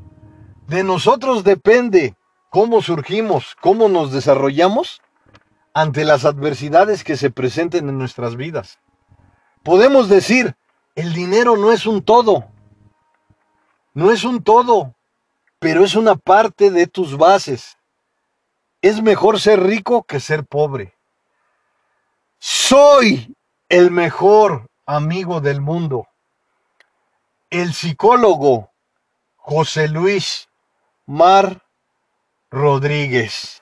De 0.67 0.85
nosotros 0.85 1.45
depende 1.45 2.15
cómo 2.49 2.81
surgimos, 2.81 3.55
cómo 3.61 3.91
nos 3.91 4.11
desarrollamos 4.11 5.03
ante 5.75 6.05
las 6.05 6.25
adversidades 6.25 7.05
que 7.05 7.19
se 7.19 7.31
presenten 7.31 7.91
en 7.91 7.99
nuestras 7.99 8.37
vidas. 8.37 8.79
Podemos 9.63 10.09
decir, 10.09 10.57
el 10.95 11.13
dinero 11.13 11.59
no 11.59 11.73
es 11.73 11.85
un 11.85 12.03
todo, 12.03 12.47
no 13.93 14.11
es 14.11 14.25
un 14.25 14.43
todo, 14.43 14.95
pero 15.59 15.85
es 15.85 15.95
una 15.95 16.17
parte 16.17 16.71
de 16.71 16.87
tus 16.87 17.19
bases. 17.19 17.77
Es 18.83 19.03
mejor 19.03 19.41
ser 19.41 19.63
rico 19.63 20.05
que 20.05 20.21
ser 20.21 20.45
pobre. 20.45 20.95
Soy 22.39 23.37
el 23.69 23.91
mejor 23.91 24.71
amigo 24.87 25.41
del 25.41 25.61
mundo. 25.61 26.09
El 27.51 27.75
psicólogo 27.75 28.71
José 29.37 29.89
Luis 29.89 30.49
Mar 31.05 31.63
Rodríguez. 32.51 33.60